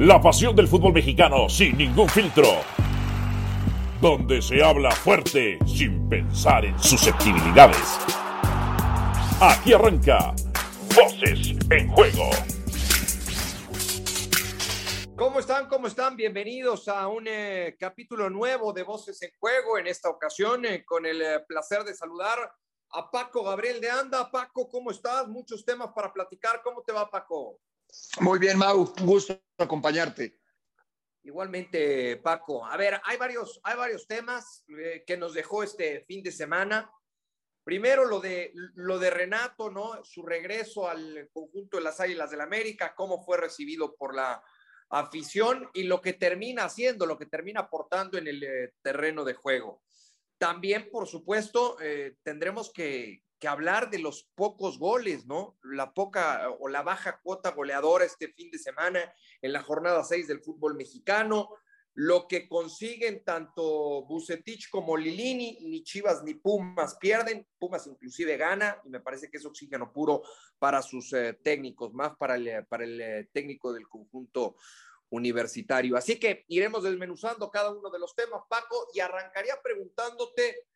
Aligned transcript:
La 0.00 0.18
pasión 0.18 0.56
del 0.56 0.66
fútbol 0.66 0.94
mexicano 0.94 1.46
sin 1.50 1.76
ningún 1.76 2.08
filtro. 2.08 2.46
Donde 4.00 4.40
se 4.40 4.64
habla 4.64 4.90
fuerte 4.92 5.58
sin 5.66 6.08
pensar 6.08 6.64
en 6.64 6.78
susceptibilidades. 6.78 7.98
Aquí 9.42 9.74
arranca 9.74 10.34
Voces 10.96 11.54
en 11.70 11.90
Juego. 11.90 12.30
¿Cómo 15.16 15.38
están? 15.38 15.68
¿Cómo 15.68 15.86
están? 15.86 16.16
Bienvenidos 16.16 16.88
a 16.88 17.06
un 17.06 17.26
eh, 17.28 17.76
capítulo 17.78 18.30
nuevo 18.30 18.72
de 18.72 18.84
Voces 18.84 19.20
en 19.20 19.32
Juego. 19.38 19.76
En 19.76 19.86
esta 19.86 20.08
ocasión, 20.08 20.64
eh, 20.64 20.82
con 20.82 21.04
el 21.04 21.20
eh, 21.20 21.40
placer 21.46 21.84
de 21.84 21.92
saludar 21.92 22.38
a 22.92 23.10
Paco 23.10 23.44
Gabriel 23.44 23.82
de 23.82 23.90
Anda. 23.90 24.30
Paco, 24.30 24.66
¿cómo 24.66 24.92
estás? 24.92 25.28
Muchos 25.28 25.62
temas 25.62 25.90
para 25.94 26.10
platicar. 26.10 26.62
¿Cómo 26.64 26.80
te 26.80 26.90
va, 26.90 27.10
Paco? 27.10 27.58
Muy 28.20 28.38
bien, 28.38 28.58
Mau. 28.58 28.92
Un 29.00 29.06
gusto 29.06 29.40
acompañarte. 29.58 30.40
Igualmente, 31.22 32.16
Paco. 32.16 32.64
A 32.64 32.76
ver, 32.76 33.00
hay 33.04 33.16
varios, 33.16 33.60
hay 33.62 33.76
varios 33.76 34.06
temas 34.06 34.64
que 35.06 35.16
nos 35.16 35.34
dejó 35.34 35.62
este 35.62 36.04
fin 36.06 36.22
de 36.22 36.32
semana. 36.32 36.90
Primero 37.62 38.06
lo 38.06 38.20
de, 38.20 38.52
lo 38.74 38.98
de 38.98 39.10
Renato, 39.10 39.70
¿no? 39.70 40.02
Su 40.02 40.22
regreso 40.22 40.88
al 40.88 41.28
conjunto 41.32 41.76
de 41.76 41.84
las 41.84 42.00
Águilas 42.00 42.30
del 42.30 42.40
América, 42.40 42.94
cómo 42.96 43.22
fue 43.22 43.36
recibido 43.36 43.94
por 43.96 44.14
la 44.14 44.42
afición 44.90 45.70
y 45.72 45.84
lo 45.84 46.00
que 46.00 46.14
termina 46.14 46.64
haciendo, 46.64 47.06
lo 47.06 47.18
que 47.18 47.26
termina 47.26 47.60
aportando 47.60 48.18
en 48.18 48.26
el 48.26 48.42
eh, 48.42 48.72
terreno 48.82 49.24
de 49.24 49.34
juego. 49.34 49.82
También, 50.38 50.88
por 50.90 51.06
supuesto, 51.06 51.76
eh, 51.80 52.16
tendremos 52.22 52.72
que, 52.72 53.22
que, 53.40 53.48
hablar 53.48 53.90
de 53.90 53.98
los 53.98 54.28
pocos 54.34 54.78
goles, 54.78 55.26
¿no? 55.26 55.58
La 55.62 55.92
poca 55.94 56.50
o 56.60 56.68
la 56.68 56.82
baja 56.82 57.20
cuota 57.22 57.50
goleadora 57.50 58.04
este 58.04 58.28
fin 58.28 58.50
de 58.50 58.58
semana 58.58 59.12
en 59.42 59.52
la 59.52 59.62
jornada 59.62 60.04
6 60.04 60.28
del 60.28 60.42
fútbol 60.42 60.74
mexicano, 60.74 61.48
lo 61.94 62.28
que 62.28 62.48
consiguen 62.48 63.24
tanto 63.24 64.04
Bucetich 64.04 64.70
como 64.70 64.96
Lilini, 64.96 65.58
ni 65.62 65.82
Chivas 65.82 66.22
ni 66.22 66.34
Pumas 66.34 66.96
pierden, 66.96 67.46
Pumas 67.58 67.86
inclusive 67.86 68.36
gana, 68.36 68.80
y 68.84 68.90
me 68.90 69.00
parece 69.00 69.28
que 69.28 69.38
es 69.38 69.44
oxígeno 69.44 69.92
puro 69.92 70.22
para 70.58 70.82
sus 70.82 71.12
eh, 71.12 71.38
técnicos, 71.42 71.92
más 71.92 72.16
para 72.16 72.36
el, 72.36 72.64
para 72.66 72.84
el 72.84 73.00
eh, 73.00 73.28
técnico 73.32 73.72
del 73.72 73.88
conjunto 73.88 74.56
universitario. 75.10 75.96
Así 75.96 76.18
que 76.18 76.44
iremos 76.48 76.84
desmenuzando 76.84 77.50
cada 77.50 77.72
uno 77.72 77.90
de 77.90 77.98
los 77.98 78.14
temas, 78.14 78.42
Paco, 78.48 78.88
y 78.94 79.00
arrancaría 79.00 79.60
preguntándote 79.62 80.66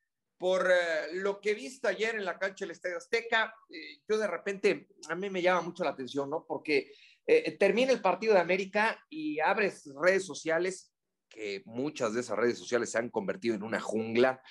por 0.45 0.71
eh, 0.71 1.15
lo 1.15 1.41
que 1.41 1.55
viste 1.55 1.89
ayer 1.89 2.17
en 2.17 2.25
la 2.27 2.39
cancha 2.39 2.67
del 2.67 2.73
Estadio 2.73 2.99
Azteca. 2.99 3.55
Eh, 3.71 4.03
yo 4.07 4.19
de 4.19 4.27
repente, 4.27 4.89
a 5.09 5.15
mí 5.15 5.31
me 5.31 5.41
llama 5.41 5.63
mucho 5.63 5.85
la 5.85 5.93
atención, 5.93 6.29
¿no? 6.29 6.45
Porque 6.47 6.93
eh, 7.27 7.57
termina 7.57 7.93
el 7.93 8.03
partido 8.03 8.35
de 8.35 8.41
América 8.41 9.03
y 9.09 9.41
abres 9.41 9.91
redes 10.03 10.27
sociales, 10.27 10.93
que 11.31 11.63
muchas 11.65 12.13
de 12.13 12.21
esas 12.21 12.37
redes 12.37 12.59
sociales 12.59 12.91
se 12.91 12.99
han 12.99 13.09
convertido 13.09 13.55
en 13.55 13.63
una 13.63 13.81
jungla. 13.81 14.43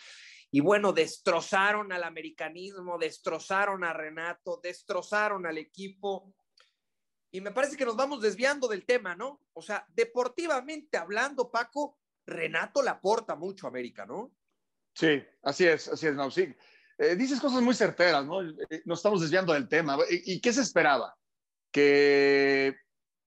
Y 0.49 0.61
bueno, 0.61 0.93
destrozaron 0.93 1.91
al 1.91 2.05
americanismo, 2.05 2.97
destrozaron 2.97 3.83
a 3.83 3.93
Renato, 3.93 4.59
destrozaron 4.63 5.45
al 5.45 5.59
equipo 5.59 6.33
y 7.29 7.39
me 7.39 7.51
parece 7.51 7.77
que 7.77 7.85
nos 7.85 7.95
vamos 7.95 8.19
desviando 8.19 8.67
del 8.67 8.83
tema, 8.83 9.15
¿no? 9.15 9.41
O 9.53 9.61
sea, 9.61 9.85
deportivamente 9.93 10.97
hablando, 10.97 11.51
Paco, 11.51 11.99
Renato 12.25 12.81
le 12.81 12.89
aporta 12.89 13.35
mucho 13.35 13.67
a 13.67 13.69
América, 13.69 14.07
¿no? 14.07 14.31
Sí, 14.93 15.23
así 15.41 15.67
es, 15.67 15.87
así 15.87 16.07
es, 16.07 16.15
no. 16.15 16.29
Eh, 16.97 17.15
dices 17.15 17.39
cosas 17.39 17.61
muy 17.61 17.73
certeras, 17.73 18.25
¿no? 18.25 18.41
Eh, 18.41 18.83
nos 18.85 18.99
estamos 18.99 19.21
desviando 19.21 19.53
del 19.53 19.67
tema. 19.67 19.97
¿Y, 20.09 20.39
qué 20.39 20.53
se 20.53 20.61
esperaba? 20.61 21.15
Que 21.71 22.75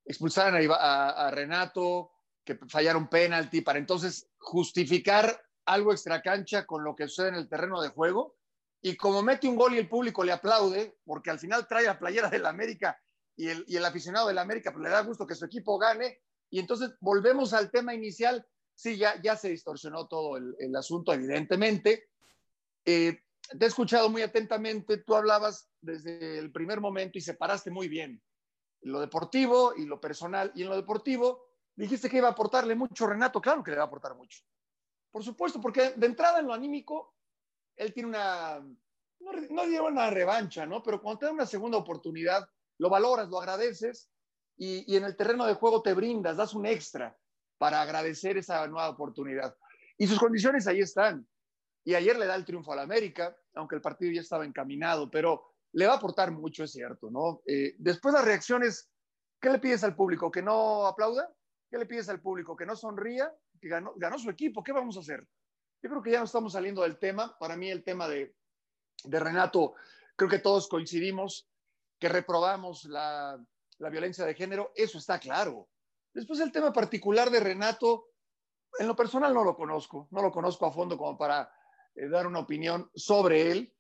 expulsaran 0.05 0.55
a, 0.71 1.11
a, 1.11 1.31
Renato, 1.31 2.13
que 2.45 2.59
fallara 2.69 2.97
un 2.97 3.09
penalti, 3.09 3.61
para 3.61 3.79
entonces 3.79 4.29
justificar 4.39 5.43
algo 5.67 5.93
extracancha 5.93 6.65
con 6.65 6.85
lo 6.85 6.95
que 6.95 7.09
sucede 7.09 7.29
en 7.29 7.35
el 7.35 7.49
terreno 7.49 7.83
de 7.83 7.89
juego. 7.89 8.37
Y 8.81 8.97
como 8.97 9.23
mete 9.23 9.49
un 9.49 9.57
gol 9.57 9.75
y 9.75 9.79
el 9.79 9.89
público 9.89 10.23
le 10.23 10.33
aplaude, 10.33 10.99
porque 11.05 11.31
al 11.31 11.41
final 11.41 11.67
trae 11.67 11.87
la 11.87 11.99
playera 11.99 12.31
del 12.31 12.47
América 12.47 13.01
y 13.35 13.49
el, 13.49 13.65
y 13.67 13.77
el 13.77 13.85
aficionado 13.85 14.29
del 14.29 14.39
América 14.39 14.73
pues, 14.73 14.85
le 14.85 14.91
da 14.91 15.01
gusto 15.01 15.27
que 15.27 15.35
su 15.35 15.45
equipo 15.45 15.77
gane. 15.77 16.21
Y 16.51 16.61
entonces 16.61 16.93
volvemos 17.01 17.53
al 17.53 17.73
tema 17.73 17.95
inicial. 17.95 18.47
Sí, 18.77 18.99
ya, 18.99 19.21
ya 19.23 19.37
se 19.37 19.49
distorsionó 19.49 20.07
todo 20.07 20.37
el, 20.37 20.77
asunto, 20.77 21.13
evidentemente. 21.13 22.11
Eh, 22.85 23.19
te 23.59 23.65
he 23.65 23.69
escuchado 23.69 24.11
muy 24.11 24.21
atentamente. 24.21 24.99
Tú 24.99 25.17
hablabas 25.17 25.69
desde 25.81 26.39
el 26.39 26.53
primer 26.53 26.81
momento 26.81 27.17
y 27.17 27.23
separaste 27.23 27.71
muy 27.71 27.89
bien 27.89 28.23
lo 28.83 29.01
deportivo 29.01 29.75
y 29.75 29.87
lo 29.87 29.99
personal. 29.99 30.53
Y 30.55 30.63
en 30.63 30.69
lo 30.69 30.77
deportivo 30.77 31.49
dijiste 31.75 32.11
que 32.11 32.19
iba 32.19 32.29
a 32.29 32.33
aportarle 32.33 32.75
mucho 32.75 33.07
Renato. 33.07 33.41
Claro 33.41 33.65
que 33.65 33.71
le 33.71 33.79
va 33.79 33.85
a 33.85 33.87
aportar 33.87 34.15
mucho. 34.15 34.41
Por 35.11 35.25
supuesto, 35.25 35.59
porque 35.59 35.93
de 35.97 36.07
entrada 36.07 36.41
en 36.41 36.47
lo 36.47 36.53
anímico, 36.53 37.15
él 37.77 37.95
tiene 37.95 38.11
una, 38.11 38.61
no, 39.21 39.33
no 39.33 39.87
una 39.87 40.11
revancha, 40.11 40.67
¿no? 40.67 40.83
Pero 40.83 41.01
cuando 41.01 41.21
te 41.21 41.27
da 41.27 41.33
una 41.33 41.47
segunda 41.47 41.79
oportunidad, 41.79 42.47
lo 42.77 42.91
valoras, 42.91 43.31
lo 43.31 43.41
agradeces 43.41 44.11
y, 44.59 44.95
en 44.95 45.05
el 45.05 45.17
terreno 45.17 45.47
de 45.47 45.55
juego 45.55 45.81
te 45.81 45.95
brindas, 45.95 46.37
das 46.37 46.55
un 46.55 46.67
extra 46.67 47.17
para 47.59 47.81
agradecer 47.81 48.37
esa 48.37 48.67
nueva 48.67 48.89
oportunidad. 48.89 49.57
Y 49.99 50.07
sus 50.07 50.19
condiciones 50.19 50.67
ahí 50.67 50.81
están. 50.81 51.27
Y 51.85 51.95
ayer 51.95 52.19
le 52.19 52.27
da 52.27 52.35
el 52.35 52.45
triunfo 52.45 52.73
a 52.73 52.77
la 52.77 52.83
América, 52.83 53.37
aunque 53.55 53.77
el 53.77 53.81
partido 53.81 54.13
ya 54.13 54.21
estaba 54.21 54.45
encaminado, 54.45 55.11
pero 55.11 55.55
le 55.73 55.87
va 55.87 55.95
a 55.95 55.97
aportar 55.97 56.33
mucho, 56.33 56.65
es 56.65 56.73
cierto, 56.73 57.11
¿no? 57.11 57.43
Eh, 57.47 57.75
después 57.79 58.13
las 58.13 58.25
reacciones, 58.25 58.91
¿qué 59.41 59.51
le 59.51 59.59
pides 59.59 59.85
al 59.85 59.95
público? 59.95 60.31
¿Que 60.31 60.43
no 60.43 60.87
aplauda? 60.87 61.33
¿Qué 61.71 61.79
le 61.79 61.87
pides 61.87 62.09
al 62.09 62.21
público? 62.21 62.57
¿Que 62.57 62.67
no 62.67 62.77
sonría? 62.77 63.33
¿Que 63.61 63.69
ganó, 63.69 64.19
su 64.19 64.31
equipo? 64.31 64.63
¿Qué 64.63 64.73
vamos 64.73 64.97
a 64.97 65.01
hacer? 65.01 65.27
Yo 65.83 65.91
creo 65.91 66.03
que 66.03 66.11
ya 66.11 66.19
no 66.19 66.25
estamos 66.25 66.53
saliendo 66.53 66.83
del 66.83 66.99
tema. 66.99 67.37
Para 67.39 67.57
mí 67.57 67.71
el 67.71 67.85
tema 67.85 68.09
de, 68.09 68.35
Renato, 69.05 69.75
creo 70.17 70.29
que 70.29 70.39
todos 70.41 70.69
coincidimos 70.69 71.49
que 71.99 72.09
reprobamos 72.09 72.85
la 72.85 73.39
violencia 73.79 74.25
de 74.25 74.35
género, 74.35 74.73
eso 74.75 74.99
está 74.99 75.19
claro. 75.19 75.69
Después 76.17 76.41
el 76.41 76.51
tema 76.51 76.73
particular 76.73 77.29
de 77.29 77.41
Renato, 77.41 78.07
en 78.79 78.87
lo 78.87 78.97
personal 78.97 79.35
no 79.35 79.45
lo 79.45 79.55
conozco, 79.55 80.09
no 80.13 80.23
lo 80.23 80.33
conozco 80.33 80.65
a 80.65 80.73
fondo 80.73 80.97
como 80.97 81.19
para 81.19 81.53
eh, 81.95 82.09
dar 82.09 82.27
una 82.27 82.39
opinión 82.39 82.91
sobre 82.95 83.51
él. 83.51 83.75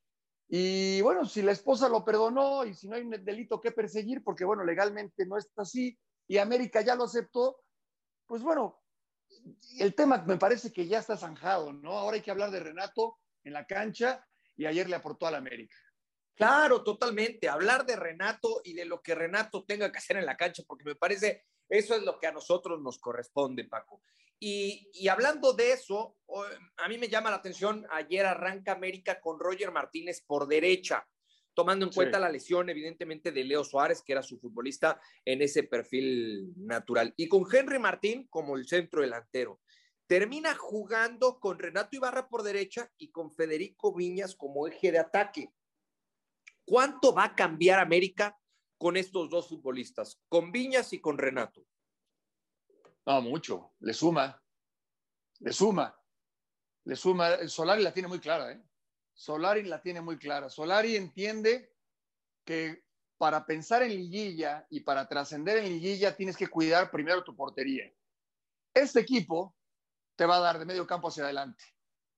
Y 0.47 1.00
bueno, 1.00 1.24
si 1.24 1.41
la 1.41 1.52
esposa 1.52 1.88
lo 1.88 2.04
perdonó 2.04 2.66
y 2.66 2.74
si 2.74 2.88
no 2.88 2.97
hay 2.97 3.04
un 3.04 3.24
delito 3.24 3.58
que 3.58 3.72
perseguir, 3.72 4.22
porque 4.22 4.44
bueno, 4.44 4.64
legalmente 4.64 5.24
no 5.24 5.38
está 5.38 5.62
así 5.62 5.98
y 6.28 6.36
América 6.36 6.82
ya 6.82 6.94
lo 6.94 7.04
aceptó, 7.04 7.56
pues 8.26 8.42
bueno, 8.42 8.82
el 9.78 9.94
tema 9.94 10.22
me 10.26 10.36
parece 10.36 10.70
que 10.70 10.86
ya 10.86 10.98
está 10.98 11.16
zanjado, 11.16 11.72
¿no? 11.72 11.92
Ahora 11.92 12.16
hay 12.16 12.22
que 12.22 12.30
hablar 12.30 12.50
de 12.50 12.60
Renato 12.60 13.16
en 13.44 13.54
la 13.54 13.66
cancha 13.66 14.22
y 14.56 14.66
ayer 14.66 14.91
le 14.91 14.97
aportó 14.97 15.26
a 15.26 15.30
la 15.30 15.38
América. 15.38 15.76
Claro, 16.34 16.84
totalmente. 16.84 17.48
Hablar 17.48 17.86
de 17.86 17.97
Renato 17.97 18.60
y 18.62 18.74
de 18.74 18.84
lo 18.84 19.00
que 19.00 19.14
Renato 19.14 19.64
tenga 19.64 19.91
que 19.91 19.97
hacer 19.97 20.18
en 20.18 20.26
la 20.26 20.36
cancha, 20.36 20.64
porque 20.66 20.84
me 20.84 20.97
parece 20.97 21.47
eso 21.69 21.94
es 21.94 22.03
lo 22.03 22.19
que 22.19 22.27
a 22.27 22.32
nosotros 22.32 22.81
nos 22.81 22.99
corresponde, 22.99 23.65
Paco. 23.65 24.00
Y, 24.38 25.09
hablando 25.09 25.54
de 25.54 25.72
eso, 25.72 26.16
a 26.77 26.88
mí 26.88 26.99
me 26.99 27.09
llama 27.09 27.31
la 27.31 27.37
atención, 27.37 27.87
ayer 27.91 28.27
arranca 28.27 28.72
América 28.72 29.21
con 29.21 29.38
Roger 29.38 29.72
Martínez 29.72 30.22
por 30.27 30.47
derecha, 30.47 31.09
tomando 31.54 31.87
en 31.87 31.93
cuenta 31.93 32.19
la 32.19 32.28
lesión 32.28 32.69
evidentemente 32.69 33.32
de 33.32 33.44
Leo 33.44 33.65
Suárez, 33.65 34.03
que 34.03 34.12
era 34.12 34.22
su 34.22 34.38
futbolista 34.38 35.00
en 35.25 35.41
ese 35.41 35.62
perfil 35.62 36.53
natural, 36.56 37.15
y 37.16 37.28
con 37.28 37.47
Henry 37.50 37.78
Martín 37.78 38.27
como 38.28 38.56
el 38.56 38.66
centro 38.66 39.00
delantero. 39.00 39.60
Termina 40.06 40.54
jugando 40.54 41.41
con 41.41 41.59
Renato 41.59 41.97
Ibarra 41.97 42.28
por 42.28 42.43
derecha 42.43 42.93
y 42.98 43.10
con 43.10 43.34
Federico 43.34 43.93
Viñas 43.94 44.37
como 44.37 44.69
eje 44.69 44.93
de 44.93 44.98
ataque. 44.98 45.50
¿Cuánto 46.65 47.15
va 47.15 47.25
a 47.25 47.34
cambiar 47.34 47.81
América 47.81 48.38
con 48.78 48.97
estos 48.97 49.31
dos 49.31 49.48
futbolistas, 49.48 50.20
con 50.28 50.53
Viñas 50.53 50.92
y 50.92 51.00
con 51.00 51.18
Renato? 51.18 51.65
No, 53.06 53.22
mucho. 53.22 53.74
Le 53.80 53.95
suma. 53.95 54.42
Le 55.39 55.53
suma. 55.53 55.98
Le 56.84 56.97
suma. 56.97 57.48
Solari 57.48 57.83
la 57.83 57.92
tiene 57.92 58.09
muy 58.09 58.18
clara, 58.18 58.53
¿eh? 58.53 58.62
Solari 59.15 59.62
la 59.62 59.80
tiene 59.80 60.01
muy 60.01 60.18
clara. 60.18 60.51
Solari 60.51 60.97
entiende 60.97 61.72
que 62.45 62.84
para 63.16 63.47
pensar 63.47 63.83
en 63.83 63.91
liguilla 63.91 64.66
y 64.71 64.80
para 64.80 65.09
trascender 65.09 65.59
en 65.59 65.65
liguilla 65.65 66.15
tienes 66.15 66.36
que 66.36 66.48
cuidar 66.48 66.91
primero 66.91 67.24
tu 67.24 67.34
portería. 67.34 67.91
Este 68.74 69.01
equipo 69.01 69.54
te 70.16 70.27
va 70.27 70.36
a 70.36 70.41
dar 70.41 70.59
de 70.59 70.66
medio 70.66 70.86
campo 70.86 71.09
hacia 71.09 71.24
adelante. 71.24 71.65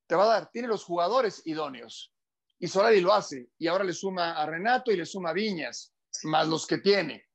Te 0.07 0.17
va 0.17 0.25
a 0.25 0.41
dar, 0.41 0.51
tiene 0.51 0.67
los 0.67 0.85
jugadores 0.85 1.43
idóneos 1.47 2.13
y 2.59 2.67
Solari 2.67 3.01
lo 3.01 3.13
hace. 3.13 3.51
Y 3.59 3.69
ahora 3.69 3.85
le 3.85 3.93
suma 3.93 4.33
a 4.33 4.47
Renato 4.47 4.91
y 4.91 4.97
le 4.97 5.07
suma 5.07 5.31
a 5.31 5.35
Viñas, 5.35 5.95
más 6.25 6.49
los 6.49 6.67
que 6.67 6.79
tiene. 6.79 7.27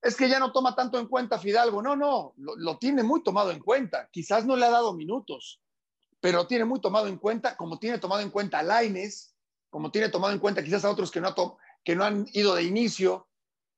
Es 0.00 0.16
que 0.16 0.28
ya 0.28 0.40
no 0.40 0.52
toma 0.52 0.74
tanto 0.74 0.98
en 0.98 1.06
cuenta 1.06 1.38
Fidalgo. 1.38 1.80
No, 1.80 1.94
no, 1.94 2.34
lo, 2.36 2.78
tiene 2.78 3.02
muy 3.02 3.22
tomado 3.22 3.52
en 3.52 3.60
cuenta. 3.60 4.08
Quizás 4.10 4.44
no 4.44 4.56
le 4.56 4.66
ha 4.66 4.70
dado 4.70 4.94
minutos, 4.94 5.62
pero 6.20 6.46
tiene 6.46 6.64
muy 6.64 6.80
tomado 6.80 7.06
en 7.06 7.18
cuenta, 7.18 7.56
como 7.56 7.78
tiene 7.78 7.98
tomado 7.98 8.20
en 8.20 8.30
cuenta 8.30 8.58
a 8.58 8.62
Laines, 8.62 9.36
como 9.70 9.90
tiene 9.90 10.08
tomado 10.08 10.32
en 10.32 10.40
cuenta 10.40 10.62
quizás 10.62 10.84
a 10.84 10.90
otros 10.90 11.10
que 11.10 11.20
no, 11.20 11.34
que 11.84 11.94
no 11.94 12.04
han 12.04 12.26
ido 12.32 12.54
de 12.54 12.64
inicio, 12.64 13.28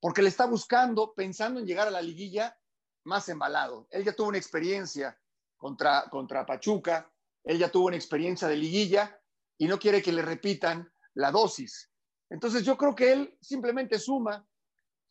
porque 0.01 0.23
le 0.23 0.29
está 0.29 0.47
buscando, 0.47 1.15
pensando 1.15 1.61
en 1.61 1.67
llegar 1.67 1.89
a 1.89 1.91
la 1.91 2.03
liguilla 2.03 2.59
más 3.05 3.29
embalado. 3.29 3.87
Él 3.91 4.05
ya 4.05 4.15
tuvo 4.15 4.29
una 4.29 4.39
experiencia 4.39 5.19
contra, 5.57 6.09
contra 6.11 6.47
Pachuca, 6.47 7.11
él 7.45 7.59
ya 7.59 7.71
tuvo 7.71 7.87
una 7.87 7.97
experiencia 7.97 8.49
de 8.49 8.57
liguilla 8.57 9.21
y 9.59 9.69
no 9.69 9.79
quiere 9.79 10.03
que 10.03 10.13
le 10.13 10.23
repitan 10.23 10.91
la 11.15 11.31
dosis. 11.31 11.91
Entonces 12.31 12.65
yo 12.65 12.77
creo 12.77 12.95
que 12.95 13.13
él 13.13 13.39
simplemente 13.41 13.99
suma 13.99 14.47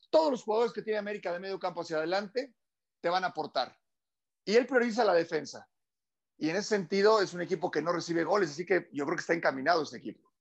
todos 0.09 0.31
los 0.31 0.43
jugadores 0.43 0.73
que 0.73 0.81
tiene 0.81 0.99
América 0.99 1.31
de 1.31 1.39
medio 1.39 1.59
campo 1.59 1.81
hacia 1.81 1.97
adelante, 1.97 2.53
te 3.01 3.09
van 3.09 3.23
a 3.23 3.27
aportar. 3.27 3.77
Y 4.45 4.55
él 4.55 4.67
prioriza 4.67 5.03
la 5.03 5.13
defensa. 5.13 5.69
Y 6.37 6.49
en 6.49 6.55
ese 6.55 6.69
sentido 6.69 7.21
es 7.21 7.33
un 7.33 7.41
equipo 7.41 7.71
que 7.71 7.81
no 7.81 7.91
recibe 7.91 8.23
goles, 8.23 8.51
así 8.51 8.65
que 8.65 8.89
yo 8.91 9.05
creo 9.05 9.15
que 9.15 9.21
está 9.21 9.33
encaminado 9.33 9.83
ese 9.83 9.97
equipo. 9.97 10.32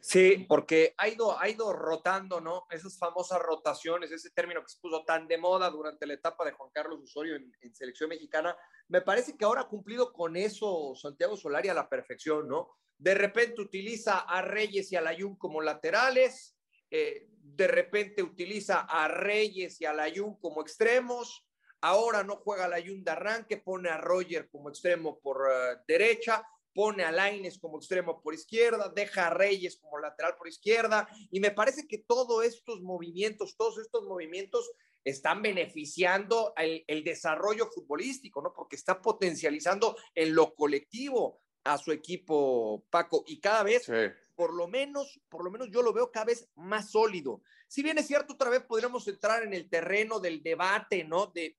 Sí, 0.00 0.46
porque 0.48 0.94
ha 0.96 1.08
ido, 1.08 1.38
ha 1.38 1.48
ido 1.48 1.72
rotando, 1.74 2.40
¿no? 2.40 2.66
Esas 2.70 2.98
famosas 2.98 3.38
rotaciones, 3.40 4.10
ese 4.10 4.30
término 4.30 4.62
que 4.62 4.70
se 4.70 4.80
puso 4.80 5.04
tan 5.04 5.28
de 5.28 5.36
moda 5.36 5.68
durante 5.68 6.06
la 6.06 6.14
etapa 6.14 6.44
de 6.44 6.52
Juan 6.52 6.70
Carlos 6.72 7.00
Osorio 7.02 7.36
en, 7.36 7.74
selección 7.74 8.08
mexicana. 8.08 8.56
Me 8.88 9.02
parece 9.02 9.36
que 9.36 9.44
ahora 9.44 9.62
ha 9.62 9.68
cumplido 9.68 10.12
con 10.12 10.36
eso 10.36 10.94
Santiago 10.94 11.36
Solari 11.36 11.68
a 11.68 11.74
la 11.74 11.88
perfección, 11.88 12.48
¿no? 12.48 12.70
De 12.96 13.14
repente 13.14 13.60
utiliza 13.60 14.20
a 14.20 14.40
Reyes 14.40 14.90
y 14.90 14.96
a 14.96 15.02
Layún 15.02 15.36
como 15.36 15.60
laterales, 15.60 16.56
eh, 16.90 17.28
de 17.28 17.68
repente 17.68 18.22
utiliza 18.22 18.80
a 18.80 19.06
Reyes 19.06 19.80
y 19.82 19.84
a 19.84 19.92
Layún 19.92 20.38
como 20.40 20.62
extremos, 20.62 21.46
ahora 21.82 22.24
no 22.24 22.36
juega 22.36 22.68
Layún 22.68 23.04
de 23.04 23.10
arranque, 23.10 23.58
pone 23.58 23.90
a 23.90 23.98
Roger 23.98 24.48
como 24.48 24.70
extremo 24.70 25.20
por 25.20 25.46
eh, 25.50 25.76
derecha, 25.86 26.42
pone 26.74 27.04
a 27.04 27.12
Laines 27.12 27.58
como 27.58 27.78
extremo 27.78 28.20
por 28.22 28.34
izquierda, 28.34 28.92
deja 28.94 29.26
a 29.26 29.30
Reyes 29.30 29.76
como 29.76 29.98
lateral 29.98 30.36
por 30.36 30.48
izquierda, 30.48 31.08
y 31.30 31.40
me 31.40 31.50
parece 31.50 31.86
que 31.86 31.98
todos 31.98 32.44
estos 32.44 32.80
movimientos, 32.80 33.56
todos 33.56 33.78
estos 33.78 34.04
movimientos 34.04 34.70
están 35.04 35.42
beneficiando 35.42 36.52
el, 36.56 37.04
desarrollo 37.04 37.66
futbolístico, 37.66 38.42
¿no? 38.42 38.52
Porque 38.52 38.76
está 38.76 39.00
potencializando 39.00 39.96
en 40.14 40.34
lo 40.34 40.54
colectivo 40.54 41.40
a 41.64 41.78
su 41.78 41.92
equipo, 41.92 42.84
Paco, 42.90 43.24
y 43.26 43.38
cada 43.40 43.62
vez, 43.62 43.90
por 44.34 44.54
lo 44.54 44.68
menos, 44.68 45.20
por 45.28 45.44
lo 45.44 45.50
menos 45.50 45.68
yo 45.70 45.82
lo 45.82 45.92
veo 45.92 46.10
cada 46.10 46.26
vez 46.26 46.48
más 46.54 46.90
sólido. 46.90 47.42
Si 47.68 47.82
bien 47.82 47.98
es 47.98 48.06
cierto, 48.06 48.34
otra 48.34 48.50
vez 48.50 48.62
podríamos 48.62 49.06
entrar 49.08 49.42
en 49.42 49.52
el 49.54 49.68
terreno 49.68 50.20
del 50.20 50.42
debate, 50.42 51.04
¿no? 51.04 51.26
De 51.26 51.56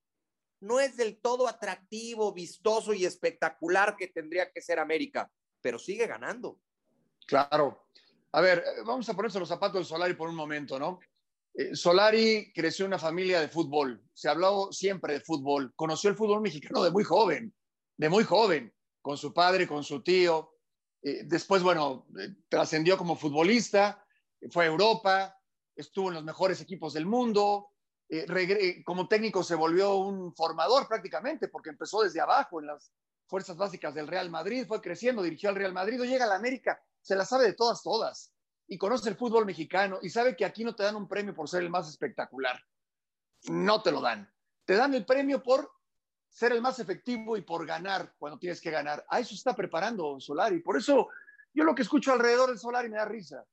no 0.62 0.80
es 0.80 0.96
del 0.96 1.20
todo 1.20 1.48
atractivo, 1.48 2.34
vistoso 2.34 2.94
y 2.94 3.06
espectacular 3.06 3.96
que 3.98 4.08
tendría 4.08 4.52
que 4.52 4.62
ser 4.62 4.80
América, 4.80 5.30
pero 5.62 5.78
sigue 5.78 6.08
ganando. 6.08 6.60
Claro. 7.28 7.88
A 8.32 8.42
ver, 8.42 8.60
eh, 8.60 8.82
vamos 8.86 9.10
a 9.10 9.16
ponerse 9.16 9.40
los 9.40 9.50
zapatos 9.50 9.82
de 9.82 9.86
Solari 9.86 10.14
por 10.14 10.30
un 10.30 10.36
momento, 10.36 10.80
¿no? 10.80 11.00
Eh, 11.54 11.76
Solari 11.76 12.52
creció 12.54 12.86
en 12.86 12.92
una 12.92 13.00
familia 13.00 13.42
de 13.42 13.50
fútbol, 13.50 14.02
se 14.14 14.30
habló 14.30 14.72
siempre 14.72 15.14
de 15.14 15.22
fútbol, 15.22 15.74
conoció 15.76 16.10
el 16.10 16.16
fútbol 16.16 16.42
mexicano 16.42 16.84
de 16.84 16.92
muy 16.92 17.04
joven, 17.04 17.54
de 17.98 18.10
muy 18.10 18.24
joven, 18.24 18.74
con 19.02 19.18
su 19.18 19.34
padre, 19.34 19.68
con 19.68 19.84
su 19.84 20.02
tío. 20.02 20.54
Eh, 21.02 21.24
después, 21.26 21.64
bueno, 21.64 22.08
trascendió 22.48 22.98
como 22.98 23.16
futbolista, 23.16 24.06
fue 24.50 24.66
a 24.66 24.68
Europa, 24.68 25.36
estuvo 25.76 26.10
en 26.10 26.16
los 26.16 26.24
mejores 26.24 26.62
equipos 26.62 26.94
del 26.94 27.06
mundo, 27.06 27.71
eh, 28.14 28.26
eh, 28.28 28.84
como 28.84 29.08
técnico 29.08 29.42
se 29.42 29.56
volvió 29.56 29.96
un 29.96 30.36
formador 30.36 30.86
prácticamente, 30.86 31.48
porque 31.48 31.70
empezó 31.70 32.02
desde 32.02 32.20
abajo 32.20 32.60
en 32.60 32.68
las 32.68 32.92
fuerzas 33.26 33.56
básicas 33.56 33.96
del 33.96 34.08
Real 34.08 34.30
Madrid, 34.30 34.66
fue 34.68 34.82
creciendo, 34.82 35.24
dirigió 35.24 35.48
al 35.48 35.56
Real 35.56 35.72
Madrid, 35.72 35.98
llega 36.02 36.26
a 36.26 36.28
la 36.28 36.36
América, 36.36 36.84
se 37.02 37.16
la 37.16 37.24
sabe 37.24 37.46
de 37.46 37.54
todas, 37.54 37.82
todas, 37.82 38.34
y 38.68 38.78
conoce 38.78 39.08
el 39.08 39.16
fútbol 39.16 39.46
mexicano 39.46 40.00
y 40.02 40.10
sabe 40.10 40.36
que 40.36 40.44
aquí 40.44 40.66
no 40.66 40.76
te 40.76 40.84
dan 40.84 40.98
un 40.98 41.08
premio 41.08 41.34
por 41.34 41.48
ser 41.48 41.64
el 41.64 41.70
más 41.70 41.88
espectacular. 41.88 42.62
No 43.46 43.82
te 43.82 43.94
lo 43.94 44.02
dan. 44.02 44.30
Te 44.66 44.76
dan 44.76 44.94
el 44.94 45.06
premio 45.06 45.42
por 45.42 45.72
ser 46.28 46.52
el 46.52 46.62
más 46.62 46.80
efectivo 46.80 47.38
y 47.38 47.44
por 47.44 47.66
ganar 47.66 48.14
cuando 48.20 48.38
tienes 48.38 48.60
que 48.60 48.72
ganar. 48.72 49.06
A 49.10 49.22
eso 49.22 49.34
está 49.36 49.56
preparando 49.56 50.20
Solari. 50.20 50.60
Por 50.60 50.78
eso 50.78 51.08
yo 51.54 51.64
lo 51.64 51.74
que 51.74 51.84
escucho 51.84 52.12
alrededor 52.12 52.52
de 52.52 52.58
Solari 52.58 52.90
me 52.90 52.98
da 52.98 53.06
risa. 53.06 53.46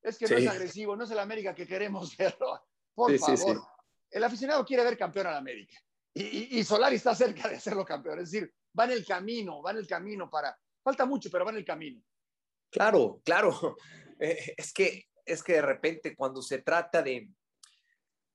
Es 0.00 0.16
que 0.16 0.26
no 0.26 0.38
es 0.38 0.48
agresivo, 0.48 0.96
no 0.96 1.04
es 1.04 1.10
el 1.10 1.18
América 1.18 1.54
que 1.54 1.66
queremos 1.66 2.16
verlo. 2.16 2.62
Por 2.94 3.18
favor 3.18 3.75
el 4.16 4.24
aficionado 4.24 4.64
quiere 4.64 4.82
ver 4.82 4.96
campeón 4.96 5.26
al 5.26 5.36
América. 5.36 5.76
Y, 6.14 6.64
Solari 6.64 6.96
está 6.96 7.14
cerca 7.14 7.46
de 7.46 7.56
hacerlo 7.56 7.84
campeón. 7.84 8.20
Es 8.20 8.30
decir, 8.30 8.50
va 8.78 8.86
en 8.86 8.92
el 8.92 9.04
camino, 9.04 9.62
va 9.62 9.72
en 9.72 9.76
el 9.76 9.86
camino 9.86 10.30
para. 10.30 10.58
Falta 10.82 11.04
mucho, 11.04 11.28
pero 11.30 11.44
va 11.44 11.50
en 11.50 11.58
el 11.58 11.64
camino. 11.64 12.02
Claro, 12.70 13.20
claro. 13.24 13.76
Eh, 14.18 14.54
es, 14.56 14.72
que, 14.72 15.10
es 15.26 15.42
que 15.42 15.52
de 15.52 15.60
repente 15.60 16.16
cuando 16.16 16.40
se 16.40 16.62
trata 16.62 17.02
de. 17.02 17.28